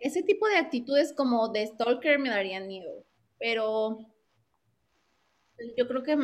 [0.00, 3.04] Ese tipo de actitudes como de stalker me darían miedo,
[3.38, 3.98] pero
[5.76, 6.16] yo creo que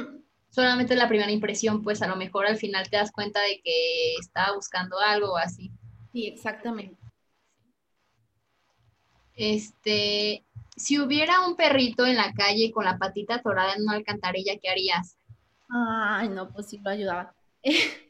[0.58, 4.16] Solamente la primera impresión, pues a lo mejor al final te das cuenta de que
[4.18, 5.70] estaba buscando algo o así.
[6.12, 7.00] sí, exactamente.
[9.36, 10.44] Este,
[10.76, 14.68] si hubiera un perrito en la calle con la patita atorada en una alcantarilla, ¿qué
[14.68, 15.16] harías?
[15.68, 17.36] Ay, no, pues sí lo ayudaba.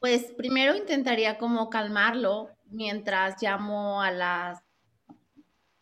[0.00, 4.62] Pues primero intentaría como calmarlo mientras llamo a las,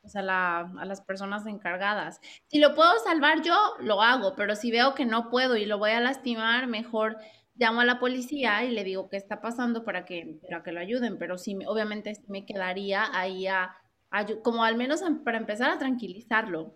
[0.07, 2.21] pues a la- a las personas encargadas.
[2.47, 5.79] Si lo puedo salvar yo, lo hago, pero si veo que no puedo y lo
[5.79, 7.17] voy a lastimar, mejor
[7.57, 10.79] llamo a la policía y le digo qué está pasando para que, para que lo
[10.79, 11.19] ayuden.
[11.19, 13.75] Pero sí, me- obviamente sí me quedaría ahí a,
[14.13, 16.73] ayu- como al menos a- para empezar a tranquilizarlo.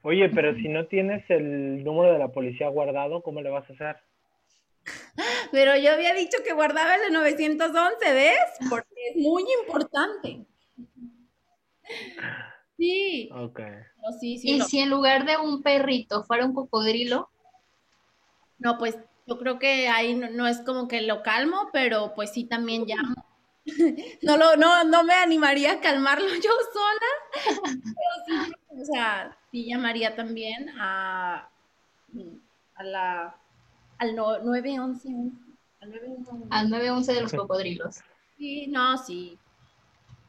[0.00, 3.72] Oye, pero si no tienes el número de la policía guardado, ¿cómo le vas a
[3.74, 3.96] hacer?
[5.52, 8.36] Pero yo había dicho que guardaba el de 911, ¿ves?
[8.70, 10.46] Porque es muy importante.
[12.76, 13.60] Sí, Ok.
[13.60, 14.50] no, sí, sí.
[14.50, 17.28] Y si en lugar de un perrito fuera un cocodrilo,
[18.58, 18.96] No, pues
[19.26, 22.84] yo creo que ahí no, no es como que lo calmo, pero pues sí también
[22.86, 23.14] llamo.
[24.22, 29.66] No, lo, no, no me animaría a calmarlo yo sola, pero sí, o sea, sí
[29.66, 31.48] llamaría también a,
[32.74, 33.36] a la,
[33.98, 35.08] al no- 911.
[35.80, 36.46] Al 911.
[36.50, 38.00] al 911 de los cocodrilos.
[38.36, 39.38] Sí, no, sí.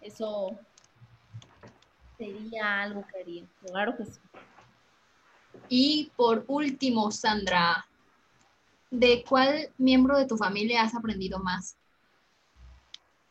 [0.02, 0.58] Eso
[2.18, 3.44] sería algo que haría.
[3.66, 4.20] Claro que sí.
[5.70, 7.86] Y por último, Sandra,
[8.92, 11.78] ¿de cuál miembro de tu familia has aprendido más?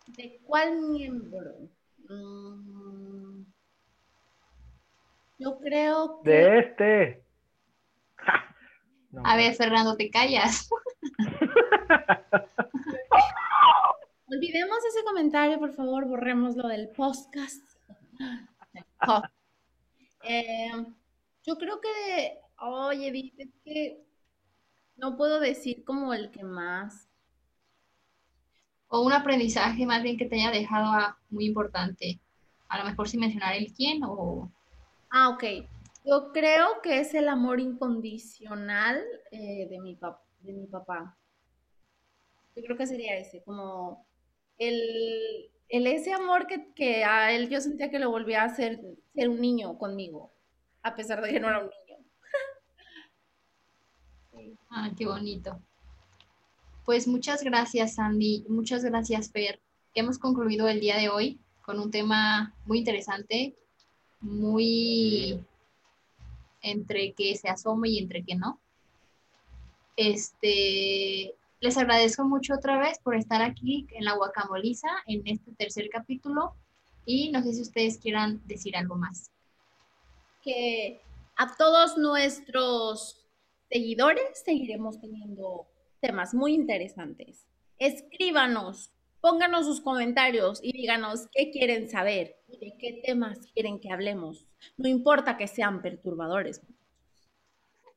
[0.09, 1.53] ¿De cuál miembro?
[2.09, 3.43] Mm,
[5.39, 6.31] yo creo que...
[6.31, 7.25] De este.
[8.17, 8.57] Ja.
[9.11, 10.69] No, A ver, Fernando, te callas.
[14.27, 17.63] Olvidemos ese comentario, por favor, borremos lo del podcast.
[19.07, 19.23] Oh.
[20.23, 20.73] Eh,
[21.45, 22.39] yo creo que.
[22.61, 23.35] Oye, Edith,
[23.65, 24.03] que
[24.97, 27.09] no puedo decir como el que más.
[28.89, 32.21] O un aprendizaje más bien que te haya dejado muy importante.
[32.69, 34.51] A lo mejor sin mencionar el quién o...
[35.11, 35.45] Ah, ok.
[36.05, 39.99] Yo creo que es el amor incondicional eh, de mi
[40.41, 41.17] de mi papá.
[42.55, 44.07] Yo creo que sería ese, como
[44.59, 48.81] el, el ese amor que, que a él yo sentía que lo volvía a hacer
[49.15, 50.33] ser un niño conmigo,
[50.83, 51.99] a pesar de que no era un niño.
[54.77, 55.61] Ah, qué bonito.
[56.85, 58.45] Pues muchas gracias, Sandy.
[58.49, 59.61] Muchas gracias, Fer.
[59.95, 63.55] Hemos concluido el día de hoy con un tema muy interesante,
[64.21, 65.41] muy
[66.61, 68.59] entre que se asome y entre que no.
[69.97, 75.89] Este, les agradezco mucho otra vez por estar aquí en la Guacamoliza en este tercer
[75.91, 76.55] capítulo
[77.07, 79.31] y no sé si ustedes quieran decir algo más.
[80.43, 81.01] Que
[81.37, 83.27] a todos nuestros
[83.71, 85.67] seguidores seguiremos teniendo
[86.01, 87.47] temas muy interesantes.
[87.79, 93.91] Escríbanos, pónganos sus comentarios y díganos qué quieren saber y de qué temas quieren que
[93.91, 94.47] hablemos.
[94.77, 96.61] No importa que sean perturbadores.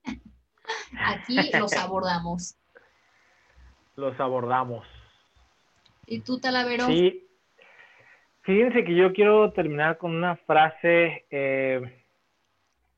[1.00, 2.56] Aquí los abordamos.
[3.98, 4.86] Los abordamos.
[6.06, 6.86] ¿Y tú, Talavero?
[6.86, 7.28] Sí.
[8.44, 11.82] Fíjense que yo quiero terminar con una frase eh,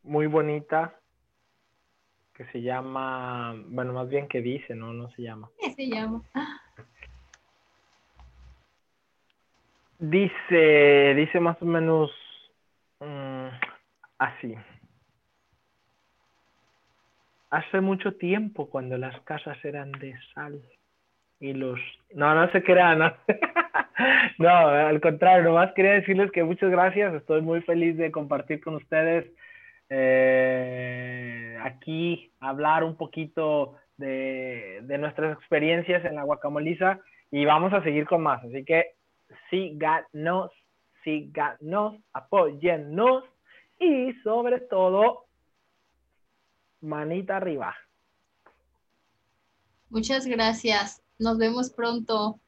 [0.03, 0.99] muy bonita
[2.33, 5.49] que se llama, bueno, más bien que dice, no, no se llama.
[5.59, 6.21] ¿Qué se llama?
[9.99, 12.11] Dice, dice más o menos
[12.99, 13.47] mm,
[14.17, 14.55] así.
[17.49, 20.61] Hace mucho tiempo cuando las casas eran de sal
[21.39, 21.79] y los...
[22.13, 23.13] No, no qué era, no.
[24.39, 28.75] no, al contrario, nomás quería decirles que muchas gracias, estoy muy feliz de compartir con
[28.75, 29.25] ustedes
[29.89, 36.99] eh, aquí, hablar un poquito de, de nuestras experiencias en la guacamoliza
[37.31, 38.93] y vamos a seguir con más, así que
[39.49, 40.51] síganos,
[41.03, 43.23] síganos, apóyennos
[43.79, 45.25] y sobre todo,
[46.81, 47.75] manita arriba.
[49.89, 51.01] Muchas gracias.
[51.19, 52.39] Nos vemos pronto.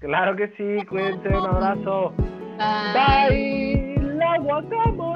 [0.00, 2.12] Claro que sí, cuídense, un abrazo.
[2.58, 3.28] Bye.
[3.30, 4.14] Bye.
[4.16, 5.11] La guacamole.